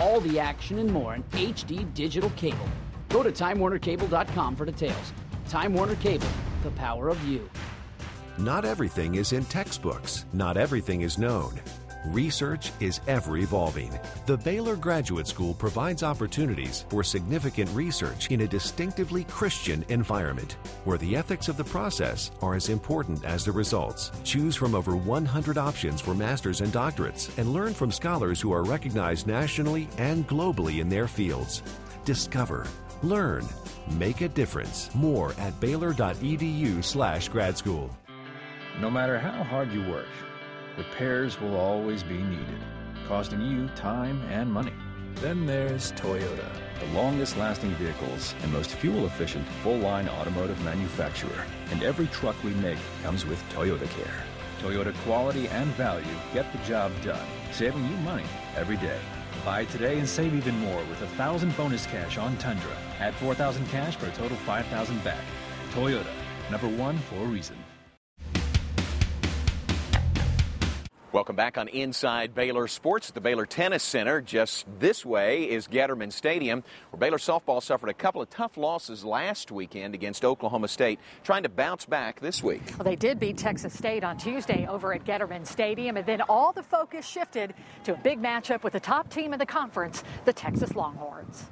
All 0.00 0.20
the 0.20 0.40
action 0.40 0.78
and 0.78 0.90
more 0.90 1.14
in 1.14 1.22
HD 1.24 1.92
digital 1.94 2.30
cable. 2.30 2.68
Go 3.10 3.22
to 3.22 3.30
TimeWarnerCable.com 3.30 4.56
for 4.56 4.64
details. 4.64 5.12
Time 5.48 5.72
Warner 5.72 5.96
Cable, 5.96 6.26
the 6.62 6.70
power 6.72 7.08
of 7.08 7.22
you. 7.26 7.48
Not 8.38 8.64
everything 8.64 9.16
is 9.16 9.32
in 9.32 9.44
textbooks, 9.46 10.24
not 10.32 10.56
everything 10.56 11.00
is 11.00 11.18
known. 11.18 11.60
Research 12.06 12.70
is 12.78 13.00
ever 13.08 13.38
evolving. 13.38 13.90
The 14.26 14.36
Baylor 14.36 14.76
Graduate 14.76 15.26
School 15.26 15.54
provides 15.54 16.04
opportunities 16.04 16.84
for 16.88 17.02
significant 17.02 17.68
research 17.74 18.30
in 18.30 18.42
a 18.42 18.46
distinctively 18.46 19.24
Christian 19.24 19.84
environment, 19.88 20.56
where 20.84 20.98
the 20.98 21.16
ethics 21.16 21.48
of 21.48 21.56
the 21.56 21.64
process 21.64 22.30
are 22.40 22.54
as 22.54 22.68
important 22.68 23.24
as 23.24 23.44
the 23.44 23.50
results. 23.50 24.12
Choose 24.22 24.54
from 24.54 24.76
over 24.76 24.94
100 24.94 25.58
options 25.58 26.00
for 26.00 26.14
masters 26.14 26.60
and 26.60 26.72
doctorates 26.72 27.36
and 27.38 27.52
learn 27.52 27.74
from 27.74 27.90
scholars 27.90 28.40
who 28.40 28.52
are 28.52 28.62
recognized 28.62 29.26
nationally 29.26 29.88
and 29.98 30.28
globally 30.28 30.80
in 30.80 30.88
their 30.88 31.08
fields. 31.08 31.64
Discover, 32.04 32.68
learn, 33.02 33.44
make 33.98 34.20
a 34.20 34.28
difference. 34.28 34.94
More 34.94 35.34
at 35.38 35.58
baylor.edu/slash 35.58 37.28
grad 37.30 37.58
school. 37.58 37.90
No 38.80 38.88
matter 38.88 39.18
how 39.18 39.42
hard 39.42 39.72
you 39.72 39.82
work, 39.90 40.06
repairs 40.76 41.40
will 41.40 41.56
always 41.56 42.04
be 42.04 42.18
needed, 42.18 42.60
costing 43.08 43.40
you 43.40 43.66
time 43.74 44.22
and 44.30 44.52
money. 44.52 44.72
Then 45.16 45.46
there's 45.46 45.90
Toyota, 45.92 46.48
the 46.78 46.86
longest 46.94 47.36
lasting 47.36 47.70
vehicles 47.70 48.36
and 48.40 48.52
most 48.52 48.70
fuel 48.70 49.06
efficient 49.06 49.44
full 49.64 49.78
line 49.78 50.08
automotive 50.08 50.62
manufacturer. 50.62 51.44
And 51.72 51.82
every 51.82 52.06
truck 52.06 52.36
we 52.44 52.50
make 52.50 52.78
comes 53.02 53.26
with 53.26 53.42
Toyota 53.52 53.90
Care. 53.90 54.22
Toyota 54.60 54.94
quality 54.98 55.48
and 55.48 55.66
value 55.72 56.06
get 56.32 56.50
the 56.52 56.58
job 56.58 56.92
done, 57.02 57.26
saving 57.50 57.82
you 57.82 57.96
money 57.98 58.26
every 58.56 58.76
day. 58.76 59.00
Buy 59.44 59.64
today 59.64 59.98
and 59.98 60.08
save 60.08 60.36
even 60.36 60.56
more 60.56 60.84
with 60.84 61.02
a 61.02 61.08
thousand 61.16 61.56
bonus 61.56 61.84
cash 61.86 62.16
on 62.16 62.36
Tundra. 62.36 62.76
Add 63.00 63.14
4,000 63.14 63.66
cash 63.70 63.96
for 63.96 64.06
a 64.06 64.12
total 64.12 64.36
5,000 64.36 65.02
back. 65.02 65.24
Toyota, 65.72 66.14
number 66.48 66.68
one 66.68 66.96
for 66.98 67.16
a 67.16 67.26
reason. 67.26 67.56
Welcome 71.10 71.36
back 71.36 71.56
on 71.56 71.68
Inside 71.68 72.34
Baylor 72.34 72.68
Sports 72.68 73.08
at 73.08 73.14
the 73.14 73.22
Baylor 73.22 73.46
Tennis 73.46 73.82
Center. 73.82 74.20
Just 74.20 74.66
this 74.78 75.06
way 75.06 75.44
is 75.44 75.66
Getterman 75.66 76.12
Stadium, 76.12 76.62
where 76.90 77.00
Baylor 77.00 77.16
softball 77.16 77.62
suffered 77.62 77.88
a 77.88 77.94
couple 77.94 78.20
of 78.20 78.28
tough 78.28 78.58
losses 78.58 79.06
last 79.06 79.50
weekend 79.50 79.94
against 79.94 80.22
Oklahoma 80.22 80.68
State, 80.68 81.00
trying 81.24 81.44
to 81.44 81.48
bounce 81.48 81.86
back 81.86 82.20
this 82.20 82.42
week. 82.42 82.60
Well, 82.76 82.84
they 82.84 82.94
did 82.94 83.18
beat 83.18 83.38
Texas 83.38 83.72
State 83.72 84.04
on 84.04 84.18
Tuesday 84.18 84.66
over 84.68 84.92
at 84.92 85.06
Getterman 85.06 85.46
Stadium, 85.46 85.96
and 85.96 86.04
then 86.04 86.20
all 86.28 86.52
the 86.52 86.62
focus 86.62 87.06
shifted 87.06 87.54
to 87.84 87.94
a 87.94 87.96
big 87.96 88.20
matchup 88.20 88.62
with 88.62 88.74
the 88.74 88.80
top 88.80 89.08
team 89.08 89.32
in 89.32 89.38
the 89.38 89.46
conference, 89.46 90.04
the 90.26 90.34
Texas 90.34 90.74
Longhorns. 90.76 91.46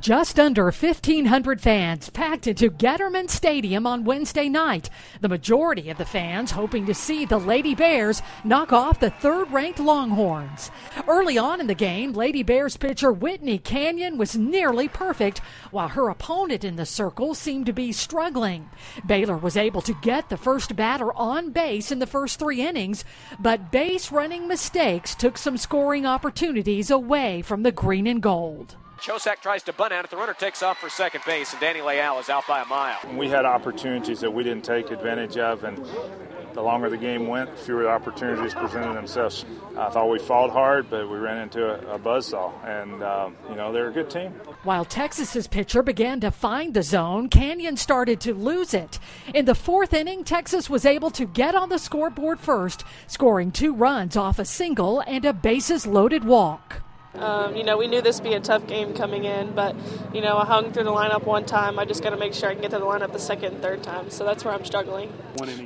Just 0.00 0.40
under 0.40 0.64
1,500 0.64 1.60
fans 1.60 2.10
packed 2.10 2.48
into 2.48 2.68
Getterman 2.68 3.30
Stadium 3.30 3.86
on 3.86 4.02
Wednesday 4.02 4.48
night. 4.48 4.90
The 5.20 5.28
majority 5.28 5.88
of 5.88 5.98
the 5.98 6.04
fans 6.04 6.50
hoping 6.50 6.84
to 6.86 6.94
see 6.94 7.24
the 7.24 7.38
Lady 7.38 7.76
Bears 7.76 8.20
knock 8.42 8.72
off 8.72 8.98
the 8.98 9.10
third 9.10 9.52
ranked 9.52 9.78
Longhorns. 9.78 10.72
Early 11.06 11.38
on 11.38 11.60
in 11.60 11.68
the 11.68 11.76
game, 11.76 12.12
Lady 12.12 12.42
Bears 12.42 12.76
pitcher 12.76 13.12
Whitney 13.12 13.56
Canion 13.58 14.16
was 14.16 14.36
nearly 14.36 14.88
perfect, 14.88 15.38
while 15.70 15.88
her 15.88 16.08
opponent 16.08 16.64
in 16.64 16.74
the 16.74 16.86
circle 16.86 17.32
seemed 17.32 17.66
to 17.66 17.72
be 17.72 17.92
struggling. 17.92 18.68
Baylor 19.06 19.36
was 19.36 19.56
able 19.56 19.80
to 19.82 19.94
get 20.02 20.28
the 20.28 20.36
first 20.36 20.74
batter 20.74 21.14
on 21.14 21.50
base 21.50 21.92
in 21.92 22.00
the 22.00 22.06
first 22.06 22.40
three 22.40 22.60
innings, 22.60 23.04
but 23.38 23.70
base 23.70 24.10
running 24.10 24.48
mistakes 24.48 25.14
took 25.14 25.38
some 25.38 25.56
scoring 25.56 26.04
opportunities 26.04 26.90
away 26.90 27.42
from 27.42 27.62
the 27.62 27.72
green 27.72 28.08
and 28.08 28.20
gold. 28.20 28.74
Chosak 29.00 29.40
tries 29.40 29.62
to 29.64 29.72
bunt 29.72 29.92
out 29.92 30.04
it. 30.04 30.10
The 30.10 30.16
runner 30.16 30.34
takes 30.34 30.62
off 30.62 30.78
for 30.78 30.88
second 30.88 31.24
base, 31.26 31.52
and 31.52 31.60
Danny 31.60 31.82
Leal 31.82 32.18
is 32.18 32.28
out 32.28 32.46
by 32.46 32.62
a 32.62 32.66
mile. 32.66 32.98
We 33.14 33.28
had 33.28 33.44
opportunities 33.44 34.20
that 34.20 34.32
we 34.32 34.42
didn't 34.42 34.64
take 34.64 34.90
advantage 34.90 35.36
of, 35.36 35.64
and 35.64 35.84
the 36.54 36.62
longer 36.62 36.88
the 36.88 36.96
game 36.96 37.26
went, 37.26 37.50
the 37.50 37.56
fewer 37.56 37.88
opportunities 37.88 38.54
presented 38.54 38.94
themselves. 38.94 39.44
I 39.76 39.90
thought 39.90 40.08
we 40.08 40.20
fought 40.20 40.50
hard, 40.50 40.88
but 40.88 41.10
we 41.10 41.18
ran 41.18 41.38
into 41.38 41.66
a, 41.66 41.96
a 41.96 41.98
buzzsaw, 41.98 42.52
and 42.64 43.02
um, 43.02 43.36
you 43.50 43.56
know 43.56 43.72
they're 43.72 43.88
a 43.88 43.92
good 43.92 44.08
team. 44.08 44.30
While 44.62 44.84
Texas's 44.84 45.48
pitcher 45.48 45.82
began 45.82 46.20
to 46.20 46.30
find 46.30 46.72
the 46.72 46.82
zone, 46.82 47.28
Canion 47.28 47.76
started 47.76 48.20
to 48.20 48.34
lose 48.34 48.72
it. 48.72 49.00
In 49.34 49.44
the 49.44 49.54
fourth 49.56 49.92
inning, 49.92 50.22
Texas 50.22 50.70
was 50.70 50.86
able 50.86 51.10
to 51.10 51.26
get 51.26 51.56
on 51.56 51.68
the 51.68 51.78
scoreboard 51.78 52.38
first, 52.38 52.84
scoring 53.08 53.50
two 53.50 53.74
runs 53.74 54.16
off 54.16 54.38
a 54.38 54.44
single 54.44 55.00
and 55.00 55.24
a 55.24 55.32
bases 55.32 55.86
loaded 55.86 56.24
walk. 56.24 56.83
Um, 57.16 57.54
you 57.54 57.62
know, 57.62 57.76
we 57.76 57.86
knew 57.86 58.02
this 58.02 58.20
would 58.20 58.28
be 58.28 58.34
a 58.34 58.40
tough 58.40 58.66
game 58.66 58.92
coming 58.92 59.24
in, 59.24 59.52
but, 59.52 59.76
you 60.12 60.20
know, 60.20 60.36
I 60.36 60.44
hung 60.44 60.72
through 60.72 60.84
the 60.84 60.92
lineup 60.92 61.24
one 61.24 61.44
time. 61.44 61.78
I 61.78 61.84
just 61.84 62.02
got 62.02 62.10
to 62.10 62.16
make 62.16 62.34
sure 62.34 62.48
I 62.48 62.54
can 62.54 62.62
get 62.62 62.72
to 62.72 62.78
the 62.78 62.84
lineup 62.84 63.12
the 63.12 63.20
second 63.20 63.54
and 63.54 63.62
third 63.62 63.82
time. 63.84 64.10
So 64.10 64.24
that's 64.24 64.44
where 64.44 64.52
I'm 64.52 64.64
struggling. 64.64 65.12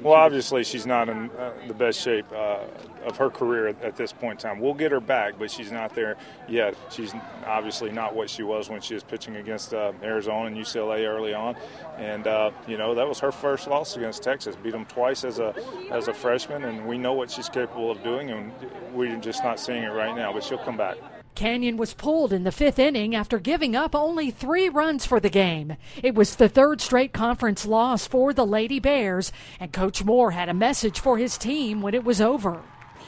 Well, 0.03 0.15
obviously, 0.15 0.63
she's 0.65 0.87
not 0.87 1.09
in 1.09 1.31
uh, 1.31 1.55
the 1.67 1.73
best 1.73 2.01
shape 2.01 2.27
uh, 2.33 2.65
of 3.05 3.17
her 3.17 3.31
career 3.31 3.69
at, 3.69 3.83
at, 3.83 3.97
this 3.97 4.13
point 4.13 4.45
in 4.45 4.51
time. 4.51 4.61
We'll 4.61 4.75
get 4.75 4.93
her 4.93 5.01
back, 5.01 5.39
but 5.39 5.51
she's 5.51 5.73
not 5.73 5.95
there 5.95 6.17
yet. 6.49 6.75
She's 6.91 7.15
obviously 7.47 7.91
not 7.91 8.15
what 8.15 8.29
she 8.29 8.43
was 8.43 8.69
when 8.69 8.83
she 8.83 8.93
was 8.93 9.03
pitching 9.03 9.37
against 9.37 9.73
uh, 9.73 9.93
Arizona 10.03 10.47
and 10.47 10.57
UCLA 10.57 11.09
early 11.09 11.33
on. 11.33 11.57
And, 11.97 12.27
uh, 12.27 12.51
you 12.67 12.77
know, 12.77 12.95
that 12.95 13.09
was 13.09 13.21
her 13.21 13.33
first 13.33 13.67
loss 13.69 13.97
against 13.97 14.23
Texas. 14.23 14.55
Beat 14.57 14.73
them 14.73 14.85
twice 14.85 15.25
as 15.25 15.39
a, 15.39 15.55
as 15.91 16.09
a 16.09 16.15
freshman, 16.15 16.65
and 16.65 16.87
we 16.87 16.99
know 16.99 17.15
what 17.15 17.31
she's 17.31 17.49
capable 17.49 17.91
of 17.91 18.03
doing, 18.03 18.31
and 18.31 18.53
we're 18.93 19.17
just 19.17 19.43
not 19.43 19.59
seeing 19.59 19.83
it 19.83 19.89
right 19.89 20.15
now, 20.15 20.33
but 20.33 20.45
she'll 20.45 20.59
come 20.59 20.77
back. 20.77 20.99
Canion 21.39 21.77
was 21.77 21.95
pulled 21.95 22.33
in 22.33 22.43
the 22.43 22.51
fifth 22.51 22.81
inning 22.81 23.15
after 23.15 23.39
giving 23.39 23.77
up 23.77 23.95
only 23.95 24.29
three 24.29 24.69
runs 24.69 25.07
for 25.07 25.21
the 25.21 25.31
game. 25.31 25.77
It 26.03 26.17
was 26.17 26.35
the 26.35 26.49
third 26.49 26.81
straight 26.81 27.13
conference 27.13 27.65
loss 27.65 28.09
for 28.09 28.33
the 28.33 28.45
Lady 28.45 28.81
Bears, 28.81 29.31
and 29.61 29.73
Coach 29.73 30.03
Moore 30.05 30.33
had 30.33 30.49
a 30.49 30.55
message 30.55 30.99
for 30.99 31.17
his 31.17 31.39
team 31.39 31.81
when 31.81 31.95
it 31.95 32.03
was 32.03 32.21
over. 32.21 32.63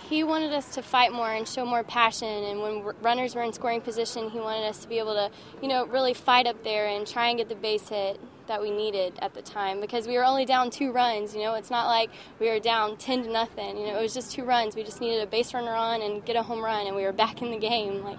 He 0.09 0.23
wanted 0.23 0.53
us 0.53 0.75
to 0.77 0.83
fight 0.83 1.13
more 1.13 1.33
and 1.33 1.47
show 1.47 1.67
more 1.67 1.83
passion, 1.83 2.29
and 2.29 2.63
when 2.63 2.85
runners 3.03 3.35
were 3.35 3.43
in 3.43 3.53
scoring 3.53 3.81
position, 3.81 4.31
he 4.31 4.39
wanted 4.39 4.65
us 4.65 4.79
to 4.83 4.89
be 4.89 5.01
able 5.01 5.15
to, 5.15 5.33
you 5.61 5.67
know, 5.67 5.85
really 5.87 6.15
fight 6.15 6.47
up 6.47 6.63
there 6.63 6.87
and 6.87 7.09
try 7.09 7.31
and 7.31 7.39
get 7.39 7.49
the 7.49 7.57
base 7.57 7.89
hit 7.89 8.21
that 8.51 8.61
we 8.61 8.71
needed 8.71 9.15
at 9.23 9.33
the 9.33 9.43
time 9.43 9.81
because 9.81 10.09
we 10.09 10.17
were 10.17 10.25
only 10.25 10.45
down 10.45 10.71
two 10.71 10.91
runs. 10.91 11.35
You 11.35 11.43
know, 11.43 11.55
it's 11.55 11.71
not 11.71 11.87
like 11.87 12.11
we 12.41 12.49
were 12.49 12.59
down 12.59 12.97
10 12.97 13.23
to 13.23 13.31
nothing. 13.31 13.79
You 13.79 13.87
know, 13.87 13.99
it 13.99 14.03
was 14.03 14.13
just 14.13 14.33
two 14.33 14.45
runs. 14.45 14.75
We 14.75 14.83
just 14.83 15.01
needed 15.01 15.23
a 15.23 15.27
base 15.27 15.55
runner 15.55 15.73
on 15.73 16.03
and 16.03 16.25
get 16.25 16.35
a 16.35 16.43
home 16.43 16.63
run, 16.63 16.87
and 16.87 16.97
we 16.97 17.05
were 17.05 17.13
back 17.13 17.43
in 17.43 17.51
the 17.53 17.59
game. 17.59 18.03
Like, 18.03 18.19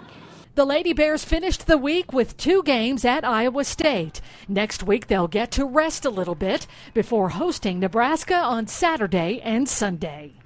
the 0.56 0.66
Lady 0.66 0.94
Bears 0.94 1.24
finished 1.24 1.68
the 1.68 1.78
week 1.78 2.12
with 2.12 2.38
two 2.38 2.64
games 2.64 3.06
at 3.06 3.24
Iowa 3.24 3.64
State. 3.64 4.22
Next 4.48 4.84
week, 4.84 5.08
they'll 5.08 5.28
get 5.28 5.52
to 5.52 5.66
rest 5.66 6.06
a 6.06 6.10
little 6.10 6.36
bit 6.36 6.66
before 6.94 7.30
hosting 7.30 7.80
Nebraska 7.80 8.36
on 8.36 8.68
Saturday 8.68 9.42
and 9.42 9.68
Sunday. 9.68 10.41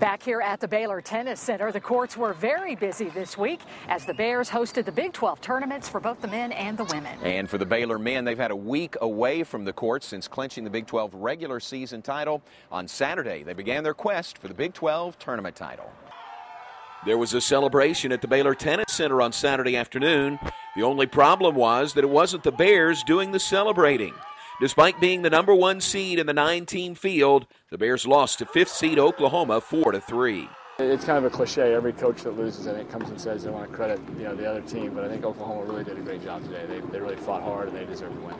Back 0.00 0.22
here 0.22 0.40
at 0.40 0.58
the 0.58 0.68
Baylor 0.68 1.00
Tennis 1.00 1.38
Center, 1.38 1.70
the 1.70 1.80
courts 1.80 2.16
were 2.16 2.32
very 2.32 2.74
busy 2.74 3.10
this 3.10 3.36
week 3.36 3.60
as 3.88 4.06
the 4.06 4.14
Bears 4.14 4.48
hosted 4.48 4.84
the 4.84 4.92
Big 4.92 5.12
12 5.12 5.40
tournaments 5.40 5.88
for 5.88 6.00
both 6.00 6.20
the 6.20 6.28
men 6.28 6.50
and 6.52 6.78
the 6.78 6.84
women. 6.84 7.18
And 7.22 7.48
for 7.48 7.58
the 7.58 7.66
Baylor 7.66 7.98
men, 7.98 8.24
they've 8.24 8.38
had 8.38 8.50
a 8.50 8.56
week 8.56 8.96
away 9.00 9.44
from 9.44 9.64
the 9.64 9.72
courts 9.72 10.06
since 10.06 10.28
clinching 10.28 10.64
the 10.64 10.70
Big 10.70 10.86
12 10.86 11.14
regular 11.14 11.60
season 11.60 12.00
title. 12.00 12.42
On 12.70 12.88
Saturday, 12.88 13.42
they 13.42 13.52
began 13.52 13.84
their 13.84 13.94
quest 13.94 14.38
for 14.38 14.48
the 14.48 14.54
Big 14.54 14.72
12 14.72 15.18
tournament 15.18 15.56
title. 15.56 15.90
There 17.04 17.18
was 17.18 17.34
a 17.34 17.40
celebration 17.40 18.12
at 18.12 18.22
the 18.22 18.28
Baylor 18.28 18.54
Tennis 18.54 18.92
Center 18.92 19.20
on 19.20 19.32
Saturday 19.32 19.76
afternoon. 19.76 20.38
The 20.74 20.82
only 20.82 21.06
problem 21.06 21.54
was 21.54 21.94
that 21.94 22.04
it 22.04 22.10
wasn't 22.10 22.44
the 22.44 22.52
Bears 22.52 23.02
doing 23.02 23.32
the 23.32 23.40
celebrating. 23.40 24.14
Despite 24.60 25.00
being 25.00 25.22
the 25.22 25.30
number 25.30 25.54
one 25.54 25.80
seed 25.80 26.18
in 26.18 26.26
the 26.26 26.32
nine 26.32 26.66
team 26.66 26.94
field, 26.94 27.46
the 27.70 27.78
Bears 27.78 28.06
lost 28.06 28.38
to 28.38 28.46
fifth 28.46 28.70
seed 28.70 28.98
Oklahoma 28.98 29.60
4 29.60 29.92
to 29.92 30.00
3. 30.00 30.48
It's 30.78 31.04
kind 31.04 31.18
of 31.18 31.24
a 31.24 31.30
cliche. 31.30 31.74
Every 31.74 31.92
coach 31.92 32.22
that 32.22 32.36
loses, 32.36 32.66
I 32.66 32.74
think, 32.74 32.90
comes 32.90 33.08
and 33.10 33.20
says 33.20 33.44
they 33.44 33.50
want 33.50 33.68
to 33.70 33.76
credit 33.76 34.00
you 34.16 34.24
know 34.24 34.34
the 34.34 34.48
other 34.48 34.60
team. 34.62 34.94
But 34.94 35.04
I 35.04 35.08
think 35.08 35.24
Oklahoma 35.24 35.64
really 35.64 35.84
did 35.84 35.98
a 35.98 36.02
great 36.02 36.22
job 36.22 36.42
today. 36.44 36.64
They, 36.66 36.80
they 36.80 37.00
really 37.00 37.16
fought 37.16 37.42
hard 37.42 37.68
and 37.68 37.76
they 37.76 37.84
deserve 37.84 38.12
to 38.12 38.20
win. 38.20 38.34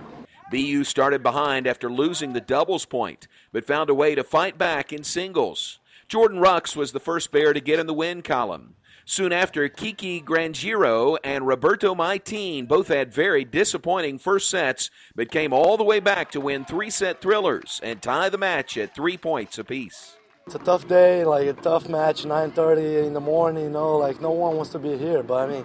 BU 0.51 0.85
started 0.85 1.23
behind 1.23 1.67
after 1.67 1.91
losing 1.91 2.33
the 2.33 2.41
doubles 2.41 2.85
point, 2.85 3.27
but 3.53 3.65
found 3.65 3.89
a 3.89 3.95
way 3.95 4.15
to 4.15 4.23
fight 4.23 4.59
back 4.59 4.93
in 4.93 5.03
singles. 5.03 5.81
Jordan 6.09 6.39
Rux 6.39 6.77
was 6.77 6.93
the 6.93 7.01
first 7.01 7.33
Bear 7.33 7.53
to 7.53 7.61
get 7.61 7.79
in 7.79 7.87
the 7.87 7.95
win 7.95 8.23
column. 8.23 8.75
Soon 9.05 9.33
after, 9.33 9.69
Kiki 9.69 10.21
Grangeiro 10.21 11.19
and 11.25 11.47
Roberto 11.47 11.95
Maytin 11.95 12.69
both 12.69 12.89
had 12.89 13.13
very 13.13 13.45
disappointing 13.45 14.19
first 14.19 14.49
sets, 14.49 14.91
but 15.17 15.31
came 15.31 15.53
all 15.53 15.77
the 15.77 15.85
way 15.85 15.99
back 15.99 16.31
to 16.31 16.41
win 16.41 16.65
three 16.65 16.91
set 16.91 17.21
thrillers 17.21 17.81
and 17.83 18.01
tie 18.01 18.29
the 18.29 18.39
match 18.39 18.77
at 18.79 18.95
three 18.95 19.17
points 19.17 19.59
apiece. 19.59 20.17
It's 20.47 20.55
a 20.55 20.61
tough 20.61 20.87
day, 20.87 21.25
like 21.25 21.47
a 21.47 21.53
tough 21.53 21.89
match, 21.89 22.25
9:30 22.25 23.07
in 23.07 23.13
the 23.13 23.21
morning. 23.21 23.65
You 23.65 23.71
know, 23.71 23.97
like 23.97 24.21
no 24.21 24.31
one 24.31 24.57
wants 24.57 24.71
to 24.73 24.79
be 24.79 24.97
here, 24.97 25.23
but 25.23 25.49
I 25.49 25.53
mean, 25.53 25.65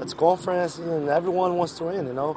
it's 0.00 0.14
conference 0.14 0.78
and 0.78 1.08
everyone 1.08 1.56
wants 1.56 1.76
to 1.78 1.84
win. 1.84 2.06
You 2.06 2.14
know, 2.14 2.36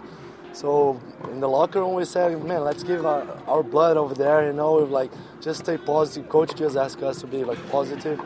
so 0.54 1.00
in 1.32 1.40
the 1.40 1.48
locker 1.48 1.80
room 1.80 1.94
we 1.94 2.06
said, 2.06 2.42
man, 2.44 2.64
let's 2.64 2.84
give 2.84 3.06
our, 3.06 3.24
our 3.48 3.64
blood 3.64 3.98
over 3.98 4.14
there. 4.14 4.46
You 4.48 4.54
know, 4.54 4.74
like 4.74 5.12
just 5.42 5.60
stay 5.62 5.78
positive. 5.78 6.30
Coach 6.30 6.56
just 6.56 6.78
asked 6.78 7.04
us 7.04 7.20
to 7.22 7.28
be 7.28 7.44
like 7.44 7.60
positive 7.70 8.20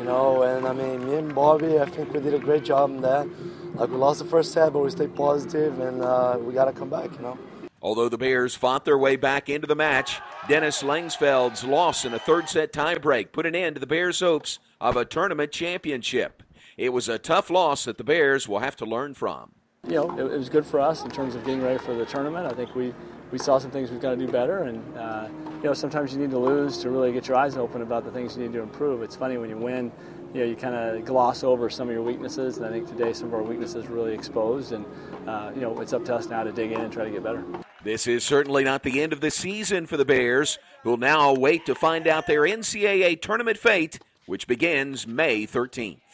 you 0.00 0.06
know. 0.06 0.42
And 0.42 0.66
I 0.66 0.72
mean, 0.72 1.06
me 1.08 1.16
and 1.16 1.34
Bobby, 1.34 1.78
I 1.78 1.84
think 1.84 2.12
we 2.12 2.20
did 2.20 2.34
a 2.34 2.38
great 2.38 2.64
job 2.64 2.90
in 2.90 3.02
that. 3.02 3.28
Like 3.74 3.90
we 3.90 3.96
lost 3.96 4.18
the 4.18 4.24
first 4.24 4.52
set, 4.52 4.72
but 4.72 4.80
we 4.80 4.90
stayed 4.90 5.14
positive, 5.14 5.78
and 5.78 6.02
uh, 6.02 6.38
we 6.40 6.52
got 6.52 6.64
to 6.64 6.72
come 6.72 6.90
back, 6.90 7.12
you 7.12 7.20
know. 7.20 7.38
Although 7.82 8.08
the 8.08 8.18
Bears 8.18 8.54
fought 8.54 8.84
their 8.84 8.98
way 8.98 9.16
back 9.16 9.48
into 9.48 9.66
the 9.66 9.74
match, 9.76 10.20
Dennis 10.48 10.82
Langsfeld's 10.82 11.64
loss 11.64 12.04
in 12.04 12.12
a 12.12 12.18
third 12.18 12.48
set 12.48 12.72
tiebreak 12.72 13.32
put 13.32 13.46
an 13.46 13.54
end 13.54 13.76
to 13.76 13.80
the 13.80 13.86
Bears' 13.86 14.20
hopes 14.20 14.58
of 14.80 14.96
a 14.96 15.04
tournament 15.04 15.52
championship. 15.52 16.42
It 16.76 16.92
was 16.92 17.08
a 17.08 17.18
tough 17.18 17.48
loss 17.48 17.84
that 17.84 17.96
the 17.96 18.04
Bears 18.04 18.48
will 18.48 18.58
have 18.58 18.76
to 18.76 18.84
learn 18.84 19.14
from. 19.14 19.52
You 19.86 19.94
know, 19.94 20.18
it, 20.18 20.32
it 20.32 20.36
was 20.36 20.50
good 20.50 20.66
for 20.66 20.78
us 20.78 21.04
in 21.04 21.10
terms 21.10 21.34
of 21.34 21.44
getting 21.44 21.62
ready 21.62 21.78
for 21.78 21.94
the 21.94 22.04
tournament. 22.04 22.46
I 22.46 22.54
think 22.54 22.74
we 22.74 22.92
we 23.30 23.38
saw 23.38 23.58
some 23.58 23.70
things 23.70 23.90
we've 23.90 24.00
got 24.00 24.10
to 24.10 24.16
do 24.16 24.28
better. 24.28 24.64
And, 24.64 24.98
uh, 24.98 25.28
you 25.58 25.64
know, 25.64 25.74
sometimes 25.74 26.12
you 26.12 26.18
need 26.18 26.30
to 26.30 26.38
lose 26.38 26.78
to 26.78 26.90
really 26.90 27.12
get 27.12 27.28
your 27.28 27.36
eyes 27.36 27.56
open 27.56 27.82
about 27.82 28.04
the 28.04 28.10
things 28.10 28.36
you 28.36 28.42
need 28.42 28.52
to 28.52 28.60
improve. 28.60 29.02
It's 29.02 29.16
funny 29.16 29.36
when 29.36 29.50
you 29.50 29.56
win, 29.56 29.92
you 30.34 30.40
know, 30.40 30.46
you 30.46 30.56
kind 30.56 30.74
of 30.74 31.04
gloss 31.04 31.44
over 31.44 31.70
some 31.70 31.88
of 31.88 31.94
your 31.94 32.02
weaknesses. 32.02 32.56
And 32.56 32.66
I 32.66 32.70
think 32.70 32.88
today 32.88 33.12
some 33.12 33.28
of 33.28 33.34
our 33.34 33.42
weaknesses 33.42 33.86
really 33.86 34.14
exposed. 34.14 34.72
And, 34.72 34.84
uh, 35.26 35.52
you 35.54 35.60
know, 35.60 35.80
it's 35.80 35.92
up 35.92 36.04
to 36.06 36.14
us 36.14 36.26
now 36.26 36.42
to 36.42 36.52
dig 36.52 36.72
in 36.72 36.80
and 36.80 36.92
try 36.92 37.04
to 37.04 37.10
get 37.10 37.22
better. 37.22 37.44
This 37.82 38.06
is 38.06 38.24
certainly 38.24 38.64
not 38.64 38.82
the 38.82 39.00
end 39.00 39.12
of 39.12 39.20
the 39.20 39.30
season 39.30 39.86
for 39.86 39.96
the 39.96 40.04
Bears, 40.04 40.58
who'll 40.82 40.98
now 40.98 41.32
wait 41.32 41.64
to 41.66 41.74
find 41.74 42.06
out 42.06 42.26
their 42.26 42.42
NCAA 42.42 43.22
tournament 43.22 43.56
fate, 43.56 44.00
which 44.26 44.46
begins 44.46 45.06
May 45.06 45.46
13th. 45.46 46.09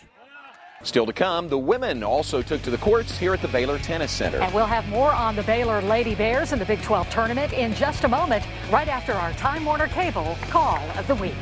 Still 0.83 1.07
to 1.07 1.13
come, 1.13 1.49
the 1.49 1.59
women 1.59 2.05
also 2.05 2.43
took 2.43 2.63
to 2.63 2.71
the 2.71 2.79
courts 2.79 3.17
here 3.19 3.33
at 3.33 3.41
the 3.41 3.49
Baylor 3.49 3.79
Tennis 3.79 4.13
Center. 4.13 4.41
And 4.41 4.53
we'll 4.55 4.67
have 4.67 4.87
more 4.89 5.13
on 5.13 5.35
the 5.35 5.43
Baylor 5.43 5.81
Lady 5.83 6.15
Bears 6.15 6.53
in 6.53 6.59
the 6.59 6.65
Big 6.65 6.83
12 6.83 7.09
tournament 7.11 7.53
in 7.53 7.75
just 7.75 8.05
a 8.05 8.09
moment, 8.09 8.45
right 8.71 8.89
after 8.89 9.13
our 9.13 9.33
Time 9.33 9.65
Warner 9.65 9.89
Cable 9.89 10.37
Call 10.49 10.79
of 10.99 11.07
the 11.07 11.15
Week. 11.15 11.35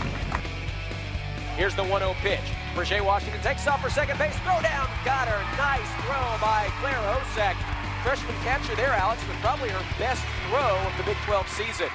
Here's 1.56 1.74
the 1.74 1.84
1 1.84 2.00
0 2.00 2.14
pitch. 2.18 2.40
Brigette 2.74 3.04
Washington 3.04 3.40
takes 3.42 3.66
off 3.66 3.82
for 3.82 3.90
second 3.90 4.18
base. 4.18 4.34
Throw 4.38 4.60
down. 4.62 4.88
Got 5.04 5.28
her. 5.28 5.38
Nice 5.56 5.86
throw 6.02 6.38
by 6.40 6.66
Claire 6.80 6.94
Hosek. 6.94 7.54
Freshman 8.02 8.34
catcher 8.42 8.74
there, 8.74 8.92
Alex, 8.92 9.26
with 9.28 9.36
probably 9.38 9.68
her 9.68 9.84
best 9.98 10.24
throw 10.48 10.76
of 10.76 10.96
the 10.96 11.04
Big 11.04 11.16
12 11.24 11.48
season. 11.48 11.88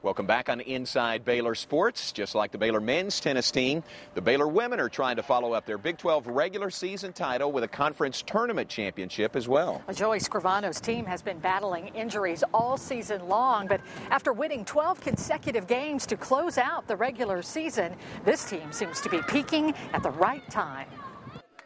Welcome 0.00 0.26
back 0.26 0.48
on 0.48 0.60
Inside 0.60 1.24
Baylor 1.24 1.56
Sports. 1.56 2.12
Just 2.12 2.36
like 2.36 2.52
the 2.52 2.58
Baylor 2.58 2.80
men's 2.80 3.18
tennis 3.18 3.50
team, 3.50 3.82
the 4.14 4.20
Baylor 4.20 4.46
women 4.46 4.78
are 4.78 4.88
trying 4.88 5.16
to 5.16 5.24
follow 5.24 5.54
up 5.54 5.66
their 5.66 5.76
Big 5.76 5.98
12 5.98 6.28
regular 6.28 6.70
season 6.70 7.12
title 7.12 7.50
with 7.50 7.64
a 7.64 7.68
conference 7.68 8.22
tournament 8.22 8.68
championship 8.68 9.34
as 9.34 9.48
well. 9.48 9.82
Joey 9.92 10.20
Scrivano's 10.20 10.80
team 10.80 11.04
has 11.04 11.20
been 11.20 11.40
battling 11.40 11.88
injuries 11.96 12.44
all 12.54 12.76
season 12.76 13.26
long, 13.26 13.66
but 13.66 13.80
after 14.12 14.32
winning 14.32 14.64
12 14.64 15.00
consecutive 15.00 15.66
games 15.66 16.06
to 16.06 16.16
close 16.16 16.58
out 16.58 16.86
the 16.86 16.94
regular 16.94 17.42
season, 17.42 17.96
this 18.24 18.44
team 18.44 18.70
seems 18.70 19.00
to 19.00 19.08
be 19.08 19.20
peaking 19.22 19.74
at 19.94 20.04
the 20.04 20.12
right 20.12 20.48
time. 20.48 20.86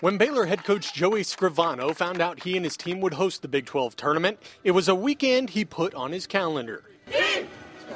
When 0.00 0.16
Baylor 0.16 0.46
head 0.46 0.64
coach 0.64 0.94
Joey 0.94 1.20
Scrivano 1.20 1.94
found 1.94 2.22
out 2.22 2.44
he 2.44 2.56
and 2.56 2.64
his 2.64 2.78
team 2.78 3.02
would 3.02 3.12
host 3.12 3.42
the 3.42 3.48
Big 3.48 3.66
12 3.66 3.94
tournament, 3.94 4.38
it 4.64 4.70
was 4.70 4.88
a 4.88 4.94
weekend 4.94 5.50
he 5.50 5.66
put 5.66 5.92
on 5.92 6.12
his 6.12 6.26
calendar. 6.26 6.82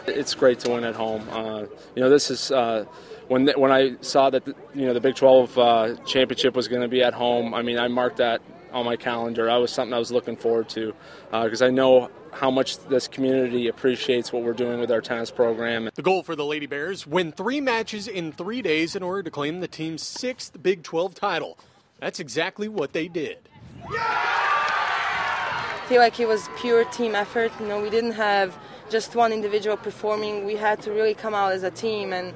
It's 0.09 0.35
great 0.35 0.61
to 0.61 0.71
win 0.71 0.85
at 0.85 0.95
home. 0.95 1.29
Uh, 1.31 1.63
you 1.95 2.03
know, 2.03 2.09
this 2.09 2.31
is 2.31 2.51
uh, 2.51 2.85
when 3.29 3.49
when 3.57 3.73
I 3.73 3.97
saw 4.01 4.31
that 4.31 4.45
the, 4.45 4.55
you 4.75 4.87
know 4.87 4.95
the 4.95 5.01
Big 5.01 5.15
12 5.15 5.59
uh, 5.59 5.97
championship 6.05 6.55
was 6.55 6.69
going 6.69 6.83
to 6.83 6.89
be 6.89 7.03
at 7.03 7.15
home. 7.15 7.55
I 7.55 7.63
mean, 7.63 7.79
I 7.79 7.89
marked 7.89 8.19
that 8.19 8.41
on 8.73 8.85
my 8.85 8.97
calendar. 8.97 9.51
I 9.51 9.57
was 9.57 9.71
something 9.71 9.95
I 9.95 9.99
was 9.99 10.13
looking 10.13 10.37
forward 10.37 10.69
to 10.71 10.95
because 11.31 11.63
uh, 11.63 11.67
I 11.67 11.71
know 11.71 12.11
how 12.33 12.51
much 12.51 12.79
this 12.89 13.09
community 13.09 13.69
appreciates 13.69 14.33
what 14.33 14.43
we're 14.43 14.53
doing 14.53 14.79
with 14.79 14.91
our 14.91 15.01
tennis 15.01 15.31
program. 15.31 15.89
The 15.95 16.03
goal 16.03 16.23
for 16.23 16.37
the 16.37 16.45
Lady 16.45 16.67
Bears: 16.67 17.07
win 17.07 17.33
three 17.33 17.61
matches 17.61 18.07
in 18.07 18.33
three 18.33 18.63
days 18.63 18.95
in 18.95 19.03
order 19.03 19.23
to 19.23 19.31
claim 19.31 19.61
the 19.61 19.69
team's 19.69 20.03
sixth 20.03 20.63
Big 20.63 20.83
12 20.83 21.15
title. 21.15 21.59
That's 21.99 22.21
exactly 22.21 22.69
what 22.69 22.93
they 22.93 23.09
did. 23.09 23.39
I 23.89 25.87
feel 25.89 26.01
like 26.01 26.21
it 26.21 26.29
was 26.29 26.49
pure 26.59 26.85
team 26.87 27.15
effort. 27.15 27.53
You 27.61 27.69
know, 27.69 27.81
we 27.81 27.91
didn't 27.91 28.13
have 28.13 28.59
just 28.91 29.15
one 29.15 29.33
individual 29.33 29.77
performing. 29.77 30.45
We 30.45 30.57
had 30.57 30.81
to 30.83 30.93
really 30.93 31.15
come 31.15 31.35
out 31.35 31.53
as 31.53 31.63
a 31.63 31.71
team, 31.71 32.13
and 32.13 32.35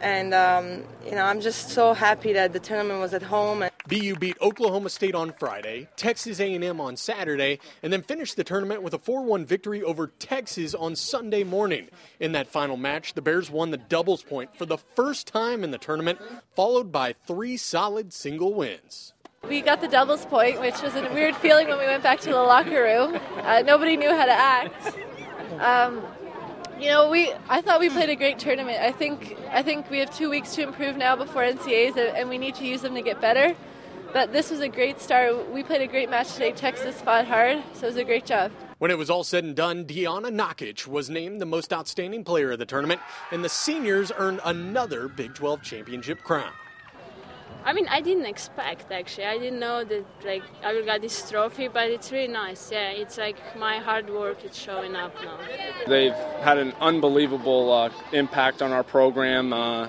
and 0.00 0.34
um, 0.34 0.84
you 1.04 1.12
know 1.12 1.24
I'm 1.24 1.40
just 1.40 1.70
so 1.70 1.94
happy 1.94 2.32
that 2.34 2.52
the 2.52 2.60
tournament 2.60 3.00
was 3.00 3.14
at 3.14 3.22
home. 3.22 3.64
BU 3.88 4.16
beat 4.16 4.36
Oklahoma 4.42 4.90
State 4.90 5.14
on 5.14 5.32
Friday, 5.32 5.88
Texas 5.96 6.40
A&M 6.40 6.78
on 6.78 6.96
Saturday, 6.96 7.58
and 7.82 7.90
then 7.90 8.02
finished 8.02 8.36
the 8.36 8.44
tournament 8.44 8.82
with 8.82 8.92
a 8.92 8.98
4-1 8.98 9.46
victory 9.46 9.82
over 9.82 10.08
Texas 10.18 10.74
on 10.74 10.94
Sunday 10.94 11.42
morning. 11.42 11.88
In 12.20 12.32
that 12.32 12.48
final 12.48 12.76
match, 12.76 13.14
the 13.14 13.22
Bears 13.22 13.50
won 13.50 13.70
the 13.70 13.78
doubles 13.78 14.22
point 14.22 14.54
for 14.54 14.66
the 14.66 14.76
first 14.76 15.26
time 15.26 15.64
in 15.64 15.70
the 15.70 15.78
tournament, 15.78 16.20
followed 16.54 16.92
by 16.92 17.14
three 17.26 17.56
solid 17.56 18.12
single 18.12 18.52
wins. 18.52 19.14
We 19.48 19.62
got 19.62 19.80
the 19.80 19.88
doubles 19.88 20.26
point, 20.26 20.60
which 20.60 20.82
was 20.82 20.94
a 20.94 21.02
weird 21.14 21.34
feeling 21.36 21.68
when 21.68 21.78
we 21.78 21.86
went 21.86 22.02
back 22.02 22.20
to 22.20 22.28
the 22.28 22.42
locker 22.42 22.82
room. 22.82 23.18
Uh, 23.38 23.62
nobody 23.64 23.96
knew 23.96 24.14
how 24.14 24.26
to 24.26 24.32
act. 24.32 24.98
Um, 25.60 26.02
you 26.78 26.88
know, 26.88 27.10
we 27.10 27.32
I 27.48 27.60
thought 27.60 27.80
we 27.80 27.88
played 27.90 28.10
a 28.10 28.16
great 28.16 28.38
tournament. 28.38 28.78
I 28.80 28.92
think 28.92 29.36
I 29.50 29.62
think 29.62 29.90
we 29.90 29.98
have 29.98 30.14
two 30.16 30.30
weeks 30.30 30.54
to 30.54 30.62
improve 30.62 30.96
now 30.96 31.16
before 31.16 31.42
NCAs, 31.42 31.96
and 31.96 32.28
we 32.28 32.38
need 32.38 32.54
to 32.56 32.66
use 32.66 32.82
them 32.82 32.94
to 32.94 33.02
get 33.02 33.20
better. 33.20 33.56
But 34.12 34.32
this 34.32 34.50
was 34.50 34.60
a 34.60 34.68
great 34.68 35.00
start. 35.00 35.50
We 35.50 35.62
played 35.62 35.82
a 35.82 35.86
great 35.86 36.08
match 36.08 36.32
today. 36.32 36.52
Texas 36.52 37.00
fought 37.00 37.26
hard, 37.26 37.62
so 37.74 37.86
it 37.86 37.90
was 37.90 37.96
a 37.96 38.04
great 38.04 38.24
job. 38.24 38.52
When 38.78 38.90
it 38.90 38.96
was 38.96 39.10
all 39.10 39.24
said 39.24 39.44
and 39.44 39.56
done, 39.56 39.84
Deanna 39.84 40.32
Nakic 40.32 40.86
was 40.86 41.10
named 41.10 41.40
the 41.40 41.46
most 41.46 41.72
outstanding 41.72 42.22
player 42.24 42.52
of 42.52 42.60
the 42.60 42.64
tournament, 42.64 43.00
and 43.32 43.44
the 43.44 43.48
seniors 43.48 44.12
earned 44.16 44.40
another 44.44 45.08
Big 45.08 45.34
12 45.34 45.62
championship 45.62 46.22
crown. 46.22 46.52
I 47.64 47.72
mean, 47.72 47.86
I 47.88 48.00
didn't 48.00 48.26
expect 48.26 48.90
actually. 48.92 49.26
I 49.26 49.38
didn't 49.38 49.60
know 49.60 49.84
that 49.84 50.04
like 50.24 50.42
I 50.64 50.72
will 50.72 50.84
get 50.84 51.02
this 51.02 51.30
trophy, 51.30 51.68
but 51.68 51.90
it's 51.90 52.10
really 52.12 52.32
nice. 52.32 52.72
Yeah, 52.72 52.90
it's 52.90 53.18
like 53.18 53.36
my 53.56 53.78
hard 53.78 54.08
work 54.10 54.44
is 54.44 54.56
showing 54.56 54.96
up 54.96 55.14
now. 55.22 55.38
They've 55.86 56.20
had 56.40 56.58
an 56.58 56.72
unbelievable 56.80 57.72
uh, 57.72 57.90
impact 58.12 58.62
on 58.62 58.72
our 58.72 58.84
program. 58.84 59.52
Uh, 59.52 59.88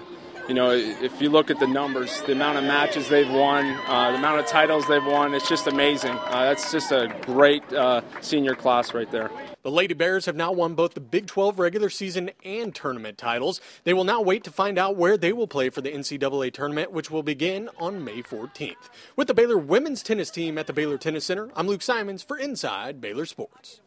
you 0.49 0.55
know, 0.55 0.71
if 0.71 1.21
you 1.21 1.29
look 1.29 1.51
at 1.51 1.59
the 1.59 1.67
numbers, 1.67 2.21
the 2.23 2.31
amount 2.31 2.57
of 2.57 2.63
matches 2.63 3.07
they've 3.07 3.29
won, 3.29 3.65
uh, 3.87 4.11
the 4.11 4.17
amount 4.17 4.39
of 4.39 4.47
titles 4.47 4.87
they've 4.87 5.05
won, 5.05 5.35
it's 5.35 5.47
just 5.47 5.67
amazing. 5.67 6.09
Uh, 6.09 6.45
that's 6.45 6.71
just 6.71 6.91
a 6.91 7.15
great 7.21 7.61
uh, 7.71 8.01
senior 8.21 8.55
class 8.55 8.91
right 8.95 9.11
there. 9.11 9.29
The 9.61 9.69
Lady 9.69 9.93
Bears 9.93 10.25
have 10.25 10.35
now 10.35 10.51
won 10.51 10.73
both 10.73 10.95
the 10.95 11.01
Big 11.01 11.27
12 11.27 11.59
regular 11.59 11.91
season 11.91 12.31
and 12.43 12.73
tournament 12.73 13.19
titles. 13.19 13.61
They 13.83 13.93
will 13.93 14.05
now 14.05 14.21
wait 14.21 14.43
to 14.45 14.51
find 14.51 14.79
out 14.79 14.95
where 14.95 15.17
they 15.17 15.33
will 15.33 15.47
play 15.47 15.69
for 15.69 15.81
the 15.81 15.91
NCAA 15.91 16.51
tournament, 16.51 16.91
which 16.91 17.11
will 17.11 17.21
begin 17.21 17.69
on 17.77 18.03
May 18.03 18.23
14th. 18.23 18.89
With 19.15 19.27
the 19.27 19.35
Baylor 19.35 19.59
women's 19.59 20.01
tennis 20.01 20.31
team 20.31 20.57
at 20.57 20.65
the 20.65 20.73
Baylor 20.73 20.97
Tennis 20.97 21.25
Center, 21.25 21.49
I'm 21.55 21.67
Luke 21.67 21.83
Simons 21.83 22.23
for 22.23 22.39
Inside 22.39 22.99
Baylor 22.99 23.27
Sports. 23.27 23.81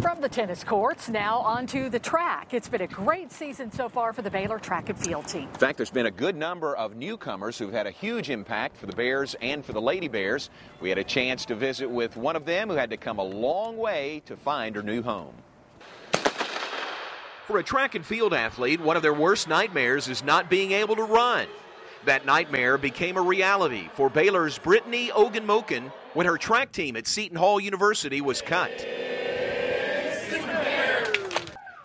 From 0.00 0.20
the 0.20 0.28
tennis 0.28 0.64
courts, 0.64 1.08
now 1.08 1.38
onto 1.40 1.88
the 1.88 1.98
track. 1.98 2.54
It's 2.54 2.68
been 2.68 2.80
a 2.80 2.86
great 2.86 3.30
season 3.30 3.70
so 3.70 3.88
far 3.88 4.12
for 4.12 4.22
the 4.22 4.30
Baylor 4.30 4.58
track 4.58 4.88
and 4.88 4.98
field 4.98 5.26
team. 5.26 5.42
In 5.42 5.58
fact, 5.58 5.76
there's 5.76 5.90
been 5.90 6.06
a 6.06 6.10
good 6.10 6.36
number 6.36 6.74
of 6.76 6.96
newcomers 6.96 7.58
who've 7.58 7.72
had 7.72 7.86
a 7.86 7.90
huge 7.90 8.30
impact 8.30 8.76
for 8.76 8.86
the 8.86 8.94
Bears 8.94 9.36
and 9.40 9.64
for 9.64 9.72
the 9.72 9.80
Lady 9.80 10.08
Bears. 10.08 10.50
We 10.80 10.88
had 10.88 10.98
a 10.98 11.04
chance 11.04 11.44
to 11.46 11.54
visit 11.54 11.90
with 11.90 12.16
one 12.16 12.36
of 12.36 12.44
them 12.44 12.68
who 12.68 12.76
had 12.76 12.90
to 12.90 12.96
come 12.96 13.18
a 13.18 13.24
long 13.24 13.76
way 13.76 14.22
to 14.26 14.36
find 14.36 14.74
her 14.76 14.82
new 14.82 15.02
home. 15.02 15.34
For 17.46 17.58
a 17.58 17.62
track 17.62 17.94
and 17.94 18.04
field 18.04 18.32
athlete, 18.32 18.80
one 18.80 18.96
of 18.96 19.02
their 19.02 19.12
worst 19.12 19.48
nightmares 19.48 20.08
is 20.08 20.24
not 20.24 20.48
being 20.48 20.72
able 20.72 20.96
to 20.96 21.02
run. 21.02 21.46
That 22.06 22.24
nightmare 22.26 22.78
became 22.78 23.16
a 23.16 23.22
reality 23.22 23.88
for 23.94 24.10
Baylor's 24.10 24.58
Brittany 24.58 25.08
Ogunmokin 25.08 25.92
when 26.14 26.26
her 26.26 26.36
track 26.38 26.72
team 26.72 26.96
at 26.96 27.06
Seton 27.06 27.36
Hall 27.36 27.60
University 27.60 28.20
was 28.20 28.40
cut. 28.40 28.86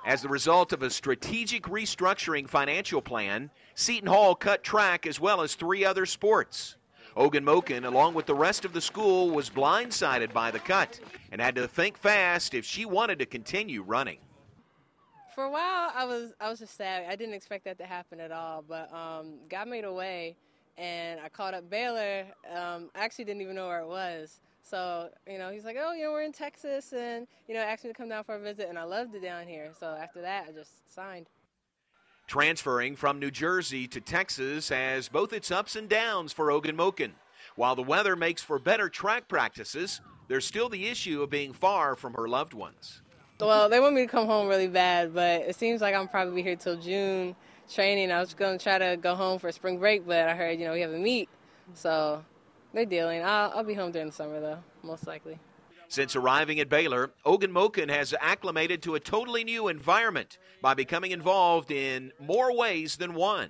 As 0.10 0.24
the 0.24 0.28
result 0.28 0.74
of 0.74 0.82
a 0.82 0.90
strategic 0.90 1.66
restructuring 1.66 2.50
financial 2.50 3.00
plan, 3.00 3.52
Seton 3.76 4.10
Hall 4.10 4.34
cut 4.34 4.64
track 4.64 5.06
as 5.06 5.20
well 5.20 5.42
as 5.42 5.54
three 5.54 5.86
other 5.86 6.08
sports. 6.08 6.78
Ogan 7.16 7.46
Ogunmokin, 7.46 7.86
along 7.86 8.16
with 8.16 8.26
the 8.26 8.34
rest 8.34 8.66
of 8.66 8.74
the 8.74 8.82
school, 8.82 9.30
was 9.30 9.52
blindsided 9.52 10.34
by 10.34 10.50
the 10.50 10.58
cut 10.58 11.00
and 11.32 11.40
had 11.40 11.54
to 11.58 11.68
think 11.68 11.96
fast 11.96 12.56
if 12.56 12.66
she 12.66 12.86
wanted 12.86 13.20
to 13.20 13.28
continue 13.28 13.84
running. 13.84 14.18
For 15.36 15.44
a 15.44 15.52
while, 15.52 15.92
I 15.94 16.06
was 16.06 16.34
I 16.42 16.50
was 16.50 16.58
just 16.58 16.76
sad. 16.76 17.06
I 17.08 17.16
didn't 17.16 17.36
expect 17.36 17.66
that 17.66 17.78
to 17.78 17.86
happen 17.86 18.20
at 18.20 18.32
all, 18.32 18.64
but 18.68 18.92
um, 18.92 19.36
God 19.48 19.68
made 19.68 19.84
a 19.84 19.94
way, 19.94 20.36
and 20.76 21.20
I 21.20 21.30
called 21.30 21.54
up 21.54 21.70
Baylor. 21.70 22.26
Um, 22.52 22.90
I 22.96 23.06
actually 23.06 23.26
didn't 23.26 23.44
even 23.44 23.54
know 23.54 23.68
where 23.68 23.82
it 23.82 23.88
was. 23.88 24.40
So, 24.70 25.10
you 25.28 25.40
know, 25.40 25.50
he's 25.50 25.66
like, 25.66 25.78
oh, 25.80 25.94
you 25.94 26.04
know, 26.04 26.12
we're 26.12 26.22
in 26.22 26.32
Texas 26.32 26.94
and, 26.94 27.26
you 27.48 27.56
know, 27.56 27.62
asked 27.62 27.84
me 27.84 27.90
to 27.90 27.94
come 27.96 28.10
down 28.10 28.24
for 28.24 28.36
a 28.36 28.40
visit, 28.40 28.68
and 28.70 28.78
I 28.78 28.84
loved 28.84 29.16
it 29.16 29.24
down 29.24 29.48
here. 29.48 29.72
So 29.80 29.88
after 29.88 30.22
that, 30.22 30.46
I 30.48 30.52
just 30.52 30.94
signed. 30.94 31.28
Transferring 32.28 32.96
from 32.96 33.18
New 33.20 33.32
Jersey 33.32 33.88
to 33.88 34.00
Texas 34.00 34.70
has 34.70 35.10
both 35.10 35.34
its 35.34 35.50
ups 35.50 35.76
and 35.76 35.90
downs 35.90 36.32
for 36.32 36.48
Ogunmokin. 36.48 37.12
While 37.56 37.76
the 37.76 37.82
weather 37.82 38.16
makes 38.16 38.44
for 38.44 38.60
better 38.60 38.90
track 38.90 39.28
practices, 39.28 40.02
there's 40.28 40.46
still 40.46 40.70
the 40.70 40.88
issue 40.88 41.24
of 41.24 41.32
being 41.32 41.54
far 41.54 41.96
from 41.96 42.14
her 42.14 42.28
loved 42.28 42.54
ones. 42.54 43.02
Well, 43.40 43.70
they 43.70 43.80
want 43.80 43.96
me 43.96 44.02
to 44.02 44.08
come 44.08 44.28
home 44.28 44.48
really 44.48 44.68
bad, 44.68 45.16
but 45.16 45.42
it 45.42 45.56
seems 45.56 45.82
like 45.82 45.96
I'm 45.96 46.08
probably 46.08 46.44
here 46.44 46.56
till 46.56 46.76
June 46.76 47.36
training. 47.74 48.12
I 48.12 48.20
was 48.20 48.36
going 48.36 48.60
to 48.60 48.64
try 48.64 48.78
to 48.78 48.98
go 48.98 49.16
home 49.16 49.40
for 49.40 49.52
spring 49.52 49.80
break, 49.80 50.06
but 50.06 50.30
I 50.30 50.36
heard, 50.36 50.60
you 50.60 50.66
know, 50.66 50.74
we 50.74 50.82
have 50.82 50.92
a 50.92 51.00
meet. 51.00 51.30
So 51.74 52.24
they're 52.74 52.86
dealing. 52.86 53.24
I'll, 53.24 53.52
I'll 53.56 53.64
be 53.64 53.74
home 53.74 53.92
during 53.92 54.08
the 54.08 54.14
summer, 54.14 54.40
though, 54.40 54.60
most 54.84 55.08
likely. 55.08 55.40
Since 55.88 56.16
arriving 56.16 56.60
at 56.60 56.70
Baylor, 56.70 57.12
Ogunmokin 57.26 57.90
has 57.90 58.14
acclimated 58.22 58.84
to 58.84 58.96
a 58.96 59.00
totally 59.00 59.44
new 59.44 59.70
environment 59.70 60.38
by 60.62 60.76
becoming 60.76 61.12
involved 61.12 61.72
in 61.72 62.12
more 62.20 62.56
ways 62.56 62.98
than 62.98 63.16
one. 63.16 63.50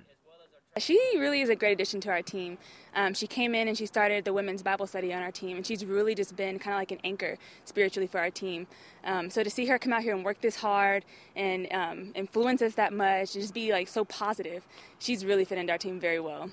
She 0.78 0.98
really 1.16 1.40
is 1.40 1.48
a 1.48 1.56
great 1.56 1.72
addition 1.72 2.00
to 2.02 2.10
our 2.10 2.22
team. 2.22 2.56
Um, 2.94 3.12
she 3.12 3.26
came 3.26 3.56
in 3.56 3.66
and 3.66 3.76
she 3.76 3.86
started 3.86 4.24
the 4.24 4.32
women's 4.32 4.62
Bible 4.62 4.86
study 4.86 5.12
on 5.12 5.20
our 5.20 5.32
team, 5.32 5.56
and 5.56 5.66
she's 5.66 5.84
really 5.84 6.14
just 6.14 6.36
been 6.36 6.58
kind 6.60 6.74
of 6.74 6.80
like 6.80 6.92
an 6.92 7.00
anchor 7.02 7.36
spiritually 7.64 8.06
for 8.06 8.20
our 8.20 8.30
team. 8.30 8.68
Um, 9.04 9.30
so 9.30 9.42
to 9.42 9.50
see 9.50 9.66
her 9.66 9.78
come 9.78 9.92
out 9.92 10.02
here 10.02 10.14
and 10.14 10.24
work 10.24 10.40
this 10.40 10.56
hard 10.56 11.04
and 11.34 11.70
um, 11.72 12.12
influence 12.14 12.62
us 12.62 12.74
that 12.76 12.92
much, 12.92 13.34
and 13.34 13.42
just 13.42 13.52
be 13.52 13.72
like 13.72 13.88
so 13.88 14.04
positive, 14.04 14.64
she's 15.00 15.26
really 15.26 15.44
fit 15.44 15.58
into 15.58 15.72
our 15.72 15.78
team 15.78 15.98
very 15.98 16.20
well. 16.20 16.50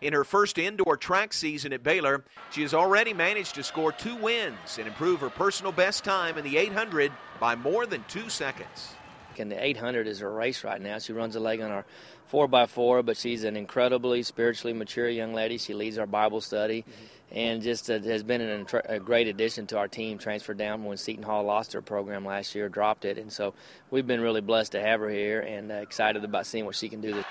In 0.00 0.12
her 0.12 0.24
first 0.24 0.58
indoor 0.58 0.96
track 0.96 1.32
season 1.32 1.72
at 1.72 1.82
Baylor, 1.82 2.24
she 2.50 2.62
has 2.62 2.74
already 2.74 3.12
managed 3.12 3.54
to 3.56 3.62
score 3.62 3.92
two 3.92 4.16
wins 4.16 4.78
and 4.78 4.86
improve 4.86 5.20
her 5.20 5.30
personal 5.30 5.72
best 5.72 6.04
time 6.04 6.38
in 6.38 6.44
the 6.44 6.56
800 6.56 7.12
by 7.38 7.54
more 7.54 7.86
than 7.86 8.04
two 8.08 8.28
seconds. 8.28 8.94
And 9.38 9.50
the 9.50 9.62
800 9.62 10.06
is 10.06 10.20
her 10.20 10.30
race 10.30 10.64
right 10.64 10.80
now. 10.80 10.98
She 10.98 11.12
runs 11.12 11.36
a 11.36 11.40
leg 11.40 11.60
on 11.60 11.70
our 11.70 11.84
4x4, 12.32 13.04
but 13.04 13.16
she's 13.16 13.44
an 13.44 13.56
incredibly 13.56 14.22
spiritually 14.22 14.72
mature 14.72 15.08
young 15.08 15.32
lady. 15.32 15.58
She 15.58 15.74
leads 15.74 15.98
our 15.98 16.06
Bible 16.06 16.40
study 16.40 16.82
mm-hmm. 16.82 17.38
and 17.38 17.62
just 17.62 17.90
uh, 17.90 18.00
has 18.00 18.22
been 18.22 18.40
an, 18.40 18.66
a 18.86 18.98
great 18.98 19.28
addition 19.28 19.66
to 19.68 19.78
our 19.78 19.88
team. 19.88 20.18
Transferred 20.18 20.58
down 20.58 20.84
when 20.84 20.96
Seton 20.96 21.22
Hall 21.22 21.44
lost 21.44 21.72
their 21.72 21.82
program 21.82 22.24
last 22.24 22.54
year, 22.54 22.68
dropped 22.68 23.04
it. 23.04 23.18
And 23.18 23.32
so 23.32 23.54
we've 23.90 24.06
been 24.06 24.20
really 24.20 24.42
blessed 24.42 24.72
to 24.72 24.80
have 24.80 25.00
her 25.00 25.10
here 25.10 25.40
and 25.40 25.70
uh, 25.72 25.76
excited 25.76 26.24
about 26.24 26.46
seeing 26.46 26.66
what 26.66 26.76
she 26.76 26.88
can 26.88 27.00
do 27.00 27.14
this 27.14 27.26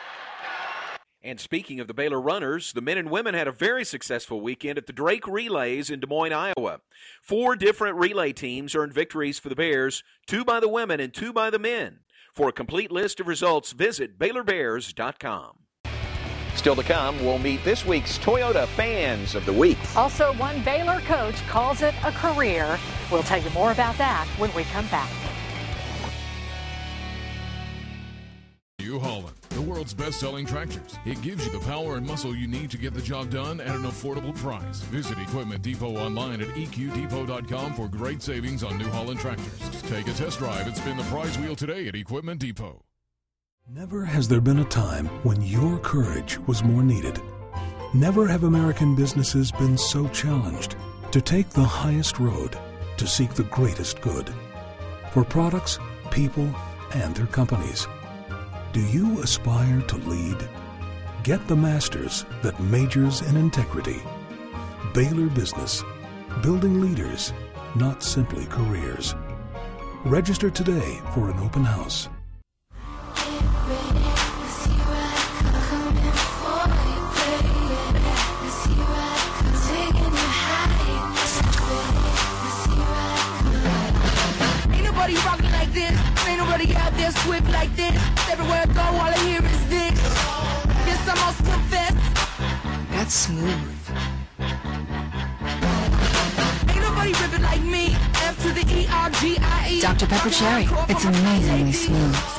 and 1.22 1.40
speaking 1.40 1.80
of 1.80 1.88
the 1.88 1.94
Baylor 1.94 2.20
runners, 2.20 2.72
the 2.74 2.82
men 2.82 2.98
and 2.98 3.10
women 3.10 3.34
had 3.34 3.48
a 3.48 3.52
very 3.52 3.84
successful 3.84 4.40
weekend 4.40 4.78
at 4.78 4.88
the 4.88 4.94
Drake 4.94 5.28
Relays 5.28 5.90
in 5.90 6.00
Des 6.00 6.08
Moines, 6.08 6.34
Iowa. 6.34 6.80
Four 7.22 7.56
different 7.56 7.98
relay 7.98 8.32
teams 8.32 8.74
earned 8.76 8.94
victories 8.94 9.38
for 9.38 9.50
the 9.50 9.56
Bears, 9.56 10.04
two 10.26 10.46
by 10.46 10.60
the 10.60 10.70
women 10.70 11.00
and 11.00 11.14
two 11.14 11.34
by 11.34 11.50
the 11.50 11.60
men. 11.60 12.00
For 12.34 12.50
a 12.50 12.54
complete 12.54 12.92
list 12.92 13.20
of 13.20 13.28
results, 13.28 13.74
visit 13.74 14.18
BaylorBears.com. 14.18 15.58
Still 16.56 16.76
to 16.76 16.84
come, 16.84 17.20
we'll 17.24 17.40
meet 17.40 17.64
this 17.64 17.86
week's 17.86 18.18
Toyota 18.18 18.68
Fans 18.68 19.36
of 19.36 19.46
the 19.46 19.54
Week. 19.54 19.78
Also, 19.96 20.34
one 20.34 20.62
Baylor 20.64 21.00
coach 21.02 21.36
calls 21.48 21.82
it 21.82 21.94
a 22.04 22.12
career. 22.12 22.78
We'll 23.12 23.24
tell 23.24 23.42
you 23.42 23.50
more 23.52 23.72
about 23.72 23.98
that 23.98 24.26
when 24.38 24.54
we 24.54 24.64
come 24.64 24.88
back. 24.88 25.10
The 29.94 30.04
best-selling 30.04 30.46
tractors. 30.46 30.98
It 31.06 31.22
gives 31.22 31.46
you 31.46 31.52
the 31.52 31.66
power 31.66 31.98
and 31.98 32.06
muscle 32.06 32.36
you 32.36 32.48
need 32.48 32.72
to 32.72 32.78
get 32.78 32.94
the 32.94 33.02
job 33.02 33.30
done 33.30 33.60
at 33.60 33.76
an 33.76 33.84
affordable 33.84 34.36
price. 34.36 34.82
Visit 34.82 35.18
Equipment 35.20 35.62
Depot 35.62 35.98
online 35.98 36.42
at 36.42 36.48
eqdepot.com 36.50 37.74
for 37.74 37.88
great 37.88 38.22
savings 38.22 38.64
on 38.64 38.78
New 38.78 38.90
Holland 38.90 39.20
tractors. 39.20 39.82
Take 39.84 40.08
a 40.08 40.14
test 40.14 40.40
drive 40.40 40.68
and 40.68 40.76
spin 40.76 40.98
the 40.98 41.04
prize 41.04 41.38
wheel 41.40 41.56
today 41.56 41.88
at 41.88 41.96
Equipment 41.96 42.40
Depot. 42.40 42.82
Never 43.68 44.04
has 44.04 44.28
there 44.28 44.42
been 44.42 44.60
a 44.60 44.66
time 44.66 45.06
when 45.24 45.42
your 45.42 45.78
courage 45.80 46.40
was 46.48 46.64
more 46.64 46.82
needed. 46.82 47.22
Never 47.94 48.28
have 48.28 48.44
American 48.44 48.96
businesses 48.96 49.52
been 49.52 49.78
so 49.78 50.08
challenged 50.10 50.76
to 51.12 51.22
take 51.22 51.50
the 51.50 51.64
highest 51.64 52.20
road 52.20 52.58
to 52.98 53.08
seek 53.08 53.34
the 53.34 53.44
greatest 53.44 54.02
good 54.02 54.30
for 55.12 55.24
products, 55.24 55.80
people, 56.12 56.50
and 56.94 57.16
their 57.16 57.28
companies. 57.28 57.88
Do 58.72 58.82
you 58.82 59.20
aspire 59.24 59.82
to 59.82 59.98
lead? 59.98 60.38
Get 61.24 61.48
the 61.48 61.56
masters 61.56 62.28
that 62.44 62.60
majors 62.60 63.24
in 63.24 63.36
integrity. 63.36 64.00
Baylor 64.94 65.28
Business, 65.30 65.84
building 66.44 66.80
leaders, 66.80 67.34
not 67.76 68.04
simply 68.04 68.46
careers. 68.46 69.16
Register 70.06 70.52
today 70.52 71.00
for 71.16 71.32
an 71.32 71.40
open 71.40 71.64
house. 71.66 72.10
Nobody 86.60 86.76
out 86.76 86.94
there 86.98 87.12
swift 87.12 87.50
like 87.52 87.74
this. 87.78 87.96
Everywhere 88.30 88.64
I 88.64 88.66
go, 88.66 88.82
all 88.82 89.00
I 89.00 89.18
hear 89.20 89.42
is 89.42 89.70
this. 89.70 89.98
Yes, 90.86 91.08
I'm 91.08 91.18
on. 91.24 91.34
That's 92.92 93.14
smooth. 93.14 93.80
Ain't 96.68 96.82
nobody 96.82 97.14
ripping 97.14 97.44
like 97.44 97.62
me. 97.62 97.96
F 98.16 98.44
to 98.44 98.52
the 98.52 98.66
E 98.76 98.88
R 98.92 99.10
G 99.10 99.38
I 99.40 99.70
E. 99.72 99.80
Dr. 99.80 100.08
Pepper 100.08 100.30
Cherry. 100.30 100.68
It's 100.90 101.06
amazingly 101.06 101.72
smooth. 101.72 102.39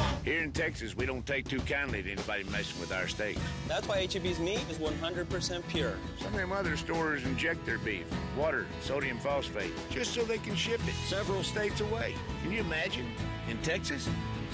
In 0.51 0.55
Texas, 0.55 0.97
we 0.97 1.07
don't 1.07 1.25
take 1.25 1.49
too 1.49 1.61
kindly 1.61 2.03
to 2.03 2.11
anybody 2.11 2.43
messing 2.51 2.81
with 2.81 2.93
our 2.93 3.07
steak. 3.07 3.39
That's 3.69 3.87
why 3.87 4.01
HEB's 4.01 4.41
meat 4.41 4.65
is 4.69 4.79
100% 4.79 5.69
pure. 5.69 5.95
Some 6.19 6.27
of 6.27 6.41
them 6.41 6.51
other 6.51 6.77
stores 6.77 7.23
inject 7.23 7.65
their 7.65 7.79
beef, 7.79 8.05
water, 8.37 8.67
sodium 8.81 9.19
phosphate, 9.19 9.71
just 9.91 10.13
so 10.13 10.25
they 10.25 10.39
can 10.39 10.57
ship 10.57 10.81
it 10.89 10.95
several 11.07 11.45
states 11.45 11.81
away. 11.81 12.17
Can 12.43 12.51
you 12.51 12.59
imagine? 12.63 13.07
In 13.49 13.59
Texas? 13.59 14.09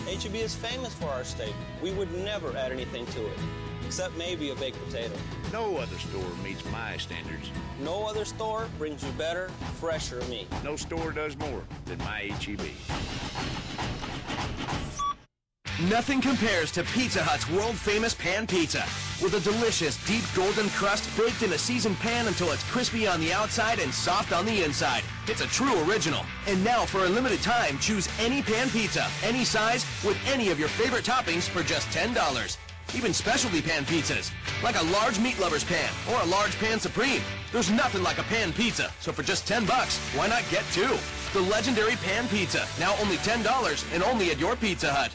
HEB 0.05 0.35
is 0.35 0.55
famous 0.55 0.93
for 0.93 1.07
our 1.07 1.25
steak. 1.25 1.55
We 1.83 1.93
would 1.93 2.13
never 2.13 2.55
add 2.55 2.73
anything 2.73 3.07
to 3.07 3.27
it, 3.27 3.39
except 3.87 4.19
maybe 4.19 4.51
a 4.51 4.55
baked 4.57 4.79
potato. 4.85 5.17
No 5.51 5.79
other 5.79 5.97
store 5.97 6.31
meets 6.45 6.63
my 6.71 6.99
standards. 6.99 7.51
No 7.81 8.05
other 8.05 8.27
store 8.27 8.69
brings 8.77 9.03
you 9.03 9.13
better, 9.13 9.49
fresher 9.81 10.21
meat. 10.29 10.47
No 10.63 10.77
store 10.77 11.11
does 11.11 11.39
more 11.39 11.63
than 11.87 11.97
my 12.01 12.31
HEB. 12.39 12.61
Nothing 15.83 16.23
compares 16.23 16.73
to 16.73 16.85
Pizza 16.85 17.23
Hut's 17.23 17.51
world-famous 17.51 18.15
pan 18.15 18.47
pizza. 18.47 18.83
With 19.23 19.35
a 19.35 19.41
delicious, 19.41 20.03
deep 20.07 20.25
golden 20.35 20.71
crust 20.71 21.15
baked 21.19 21.43
in 21.43 21.53
a 21.53 21.59
seasoned 21.59 21.99
pan 21.99 22.29
until 22.29 22.51
it's 22.53 22.65
crispy 22.71 23.07
on 23.07 23.21
the 23.21 23.31
outside 23.31 23.79
and 23.79 23.93
soft 23.93 24.33
on 24.33 24.47
the 24.47 24.65
inside. 24.65 25.05
It's 25.29 25.43
a 25.43 25.47
true 25.47 25.85
original. 25.85 26.25
And 26.47 26.65
now, 26.65 26.87
for 26.87 27.05
a 27.05 27.09
limited 27.11 27.43
time, 27.43 27.79
choose 27.79 28.09
any 28.19 28.41
pan 28.41 28.71
pizza, 28.71 29.07
any 29.23 29.45
size, 29.45 29.85
with 30.03 30.17
any 30.27 30.49
of 30.49 30.59
your 30.59 30.69
favorite 30.69 31.05
toppings 31.05 31.47
for 31.47 31.63
just 31.63 31.89
$10. 31.89 32.57
Even 32.95 33.13
specialty 33.13 33.61
pan 33.61 33.85
pizzas, 33.85 34.33
like 34.63 34.81
a 34.81 34.85
large 34.85 35.19
meat 35.19 35.39
lover's 35.39 35.65
pan 35.65 35.91
or 36.11 36.19
a 36.23 36.27
large 36.27 36.57
pan 36.59 36.81
supreme. 36.81 37.21
There's 37.53 37.71
nothing 37.71 38.03
like 38.03 38.17
a 38.17 38.23
pan 38.23 38.55
pizza, 38.55 38.91
so 39.01 39.13
for 39.13 39.23
just 39.23 39.47
10 39.47 39.67
bucks, 39.67 39.99
why 40.15 40.27
not 40.27 40.43
get 40.51 40.65
two? 40.73 40.97
The 41.35 41.41
legendary 41.51 41.97
pan 41.97 42.29
pizza, 42.29 42.67
now 42.81 42.97
only 43.03 43.17
$10 43.19 43.95
and 43.95 44.03
only 44.03 44.31
at 44.31 44.41
your 44.41 44.57
Pizza 44.57 44.91
Hut. 44.91 45.15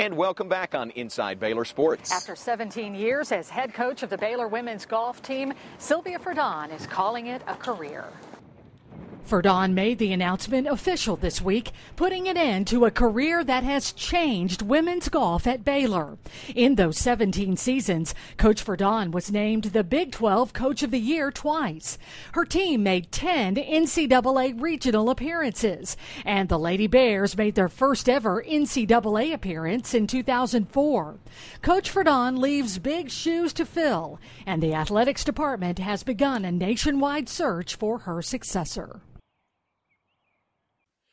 And 0.00 0.16
welcome 0.16 0.48
back 0.48 0.74
on 0.74 0.92
Inside 0.92 1.38
Baylor 1.38 1.66
Sports. 1.66 2.10
After 2.10 2.34
17 2.34 2.94
years 2.94 3.32
as 3.32 3.50
head 3.50 3.74
coach 3.74 4.02
of 4.02 4.08
the 4.08 4.16
Baylor 4.16 4.48
women's 4.48 4.86
golf 4.86 5.20
team, 5.20 5.52
Sylvia 5.76 6.18
Ferdon 6.18 6.70
is 6.70 6.86
calling 6.86 7.26
it 7.26 7.42
a 7.46 7.54
career. 7.54 8.06
Ferdon 9.24 9.74
made 9.74 9.98
the 9.98 10.12
announcement 10.12 10.66
official 10.66 11.16
this 11.16 11.40
week, 11.40 11.70
putting 11.94 12.28
an 12.28 12.36
end 12.36 12.66
to 12.66 12.84
a 12.84 12.90
career 12.90 13.44
that 13.44 13.62
has 13.62 13.92
changed 13.92 14.62
women's 14.62 15.08
golf 15.08 15.46
at 15.46 15.64
Baylor. 15.64 16.18
In 16.54 16.74
those 16.74 16.98
17 16.98 17.56
seasons, 17.56 18.14
Coach 18.36 18.62
Ferdon 18.62 19.12
was 19.12 19.30
named 19.30 19.64
the 19.64 19.84
Big 19.84 20.12
12 20.12 20.52
Coach 20.52 20.82
of 20.82 20.90
the 20.90 20.98
Year 20.98 21.30
twice. 21.30 21.96
Her 22.32 22.44
team 22.44 22.82
made 22.82 23.12
10 23.12 23.54
NCAA 23.54 24.60
regional 24.60 25.10
appearances, 25.10 25.96
and 26.24 26.48
the 26.48 26.58
Lady 26.58 26.86
Bears 26.86 27.36
made 27.36 27.54
their 27.54 27.68
first 27.68 28.08
ever 28.08 28.42
NCAA 28.42 29.32
appearance 29.32 29.94
in 29.94 30.06
2004. 30.06 31.18
Coach 31.62 31.90
Ferdon 31.90 32.40
leaves 32.40 32.78
big 32.78 33.10
shoes 33.10 33.52
to 33.52 33.64
fill, 33.64 34.18
and 34.44 34.62
the 34.62 34.74
athletics 34.74 35.24
department 35.24 35.78
has 35.78 36.02
begun 36.02 36.44
a 36.44 36.50
nationwide 36.50 37.28
search 37.28 37.76
for 37.76 37.98
her 37.98 38.22
successor. 38.22 39.00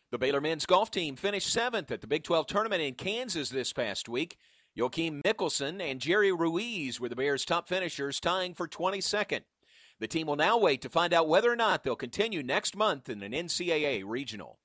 The 0.10 0.18
Baylor 0.18 0.40
men's 0.40 0.66
golf 0.66 0.90
team 0.90 1.18
finished 1.18 1.52
seventh 1.52 1.92
at 1.92 2.00
the 2.00 2.08
Big 2.08 2.24
12 2.24 2.48
tournament 2.48 2.82
in 2.82 2.94
Kansas 2.94 3.50
this 3.50 3.74
past 3.74 4.08
week. 4.08 4.38
Joakim 4.78 5.22
Mikkelsen 5.22 5.82
and 5.82 6.00
Jerry 6.00 6.32
Ruiz 6.32 6.98
were 6.98 7.10
the 7.10 7.16
Bears' 7.16 7.44
top 7.44 7.68
finishers, 7.68 8.22
tying 8.22 8.54
for 8.54 8.70
22nd. 8.70 9.42
The 10.00 10.08
team 10.08 10.28
will 10.28 10.38
now 10.38 10.58
wait 10.58 10.82
to 10.84 10.90
find 10.90 11.14
out 11.14 11.28
whether 11.28 11.52
or 11.52 11.58
not 11.58 11.84
they'll 11.84 11.98
continue 11.98 12.42
next 12.42 12.74
month 12.78 13.10
in 13.10 13.22
an 13.22 13.34
NCAA 13.34 14.04
regional. 14.06 14.60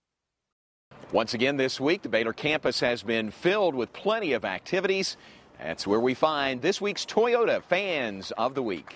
Once 1.11 1.35
again 1.35 1.57
this 1.57 1.81
week, 1.81 2.03
the 2.03 2.09
Baylor 2.09 2.33
campus 2.33 2.79
has 2.79 3.03
been 3.03 3.33
filled 3.33 3.75
with 3.75 3.93
plenty 3.93 4.35
of 4.35 4.45
activities. 4.45 5.17
That's 5.59 5.89
where 5.89 5.99
we 5.99 6.15
find 6.15 6.63
this 6.63 6.81
week's 6.81 7.05
Toyota 7.05 7.65
Fans 7.65 8.31
of 8.39 8.55
the 8.55 8.63
Week. 8.63 8.95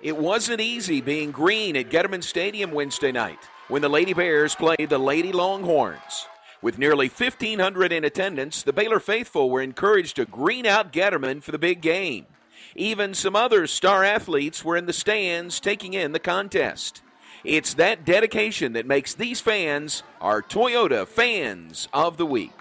It 0.00 0.16
wasn't 0.16 0.62
easy 0.62 1.02
being 1.02 1.30
green 1.30 1.76
at 1.76 1.90
Getterman 1.90 2.24
Stadium 2.24 2.70
Wednesday 2.70 3.12
night 3.12 3.50
when 3.72 3.80
the 3.80 3.88
Lady 3.88 4.12
Bears 4.12 4.54
played 4.54 4.90
the 4.90 4.98
Lady 4.98 5.32
Longhorns. 5.32 6.26
With 6.60 6.76
nearly 6.76 7.08
1,500 7.08 7.90
in 7.90 8.04
attendance, 8.04 8.62
the 8.62 8.72
Baylor 8.74 9.00
faithful 9.00 9.48
were 9.48 9.62
encouraged 9.62 10.16
to 10.16 10.26
green 10.26 10.66
out 10.66 10.92
Getterman 10.92 11.42
for 11.42 11.52
the 11.52 11.58
big 11.58 11.80
game. 11.80 12.26
Even 12.76 13.14
some 13.14 13.34
other 13.34 13.66
star 13.66 14.04
athletes 14.04 14.62
were 14.62 14.76
in 14.76 14.84
the 14.84 14.92
stands 14.92 15.58
taking 15.58 15.94
in 15.94 16.12
the 16.12 16.18
contest. 16.18 17.00
It's 17.44 17.72
that 17.74 18.04
dedication 18.04 18.74
that 18.74 18.84
makes 18.84 19.14
these 19.14 19.40
fans 19.40 20.02
our 20.20 20.42
Toyota 20.42 21.08
Fans 21.08 21.88
of 21.94 22.18
the 22.18 22.26
Week. 22.26 22.52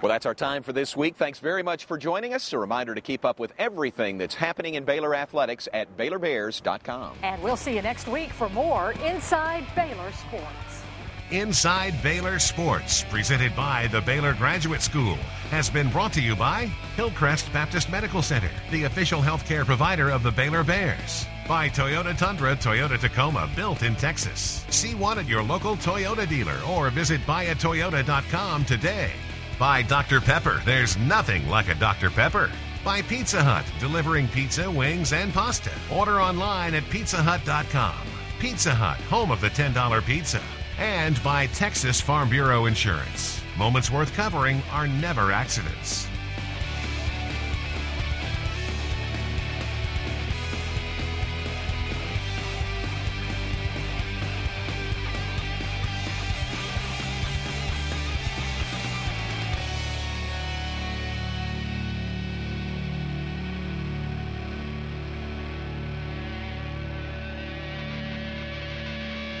Well, 0.00 0.10
that's 0.10 0.26
our 0.26 0.34
time 0.34 0.62
for 0.62 0.72
this 0.72 0.96
week. 0.96 1.16
Thanks 1.16 1.40
very 1.40 1.62
much 1.64 1.84
for 1.84 1.98
joining 1.98 2.32
us. 2.32 2.52
A 2.52 2.58
reminder 2.58 2.94
to 2.94 3.00
keep 3.00 3.24
up 3.24 3.40
with 3.40 3.52
everything 3.58 4.16
that's 4.16 4.34
happening 4.34 4.74
in 4.74 4.84
Baylor 4.84 5.14
athletics 5.14 5.68
at 5.72 5.96
BaylorBears.com. 5.96 7.18
And 7.24 7.42
we'll 7.42 7.56
see 7.56 7.74
you 7.74 7.82
next 7.82 8.06
week 8.06 8.30
for 8.30 8.48
more 8.50 8.92
Inside 9.04 9.66
Baylor 9.74 10.12
Sports. 10.12 10.84
Inside 11.30 12.00
Baylor 12.02 12.38
Sports, 12.38 13.04
presented 13.10 13.54
by 13.54 13.88
the 13.88 14.00
Baylor 14.00 14.32
Graduate 14.34 14.80
School, 14.80 15.16
has 15.50 15.68
been 15.68 15.90
brought 15.90 16.12
to 16.14 16.22
you 16.22 16.34
by 16.34 16.66
Hillcrest 16.96 17.52
Baptist 17.52 17.90
Medical 17.90 18.22
Center, 18.22 18.48
the 18.70 18.84
official 18.84 19.20
healthcare 19.20 19.66
provider 19.66 20.10
of 20.10 20.22
the 20.22 20.30
Baylor 20.30 20.64
Bears. 20.64 21.26
By 21.46 21.68
Toyota 21.68 22.16
Tundra, 22.16 22.56
Toyota 22.56 22.98
Tacoma, 22.98 23.50
built 23.56 23.82
in 23.82 23.94
Texas. 23.96 24.64
See 24.70 24.94
one 24.94 25.18
at 25.18 25.26
your 25.26 25.42
local 25.42 25.76
Toyota 25.76 26.26
dealer 26.26 26.58
or 26.66 26.88
visit 26.88 27.20
buyatoyota.com 27.22 28.64
today. 28.64 29.12
By 29.58 29.82
Dr. 29.82 30.20
Pepper, 30.20 30.62
there's 30.64 30.96
nothing 30.98 31.48
like 31.48 31.68
a 31.68 31.74
Dr. 31.74 32.10
Pepper. 32.10 32.48
By 32.84 33.02
Pizza 33.02 33.42
Hut, 33.42 33.64
delivering 33.80 34.28
pizza, 34.28 34.70
wings, 34.70 35.12
and 35.12 35.34
pasta. 35.34 35.72
Order 35.90 36.20
online 36.20 36.74
at 36.74 36.84
pizzahut.com. 36.84 38.06
Pizza 38.38 38.72
Hut, 38.72 39.00
home 39.10 39.32
of 39.32 39.40
the 39.40 39.48
$10 39.50 40.06
pizza. 40.06 40.40
And 40.78 41.20
by 41.24 41.46
Texas 41.48 42.00
Farm 42.00 42.28
Bureau 42.30 42.66
Insurance. 42.66 43.42
Moments 43.56 43.90
worth 43.90 44.14
covering 44.14 44.62
are 44.70 44.86
never 44.86 45.32
accidents. 45.32 46.06